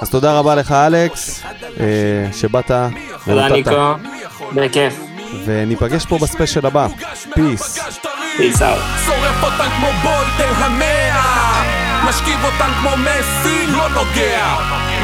אז 0.01 0.09
תודה 0.09 0.39
רבה 0.39 0.55
לך, 0.55 0.71
אלכס, 0.71 1.43
אה, 1.79 1.85
שבאת 2.33 2.71
תודה. 3.25 3.49
ניקו. 3.49 3.93
בכיף. 4.55 4.99
וניפגש 5.45 6.05
פה 6.05 6.17
בספיישל 6.17 6.65
הבא. 6.65 6.87
Peace. 7.34 7.80
Peace 8.38 8.61
out. 8.61 8.80
שורף 9.05 9.43
אותן 9.43 9.69
כמו 9.77 9.87
בולט 10.03 10.43
את 10.43 10.63
המאה 10.63 11.63
משכיב 12.09 12.39
אותן 12.45 12.71
כמו 12.81 12.89
מסי, 12.97 13.67
לא 13.67 13.89
נוגע 13.89 14.55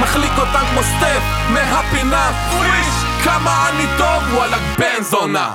מחליק 0.01 0.31
אותן 0.37 0.65
כמו 0.71 0.81
סטף 0.83 1.21
מהפינה 1.49 2.31
פריש 2.51 3.23
כמה 3.23 3.69
אני 3.69 3.83
טוב, 3.97 4.33
וואלה 4.33 4.57
בן 4.79 5.03
זונה 5.03 5.53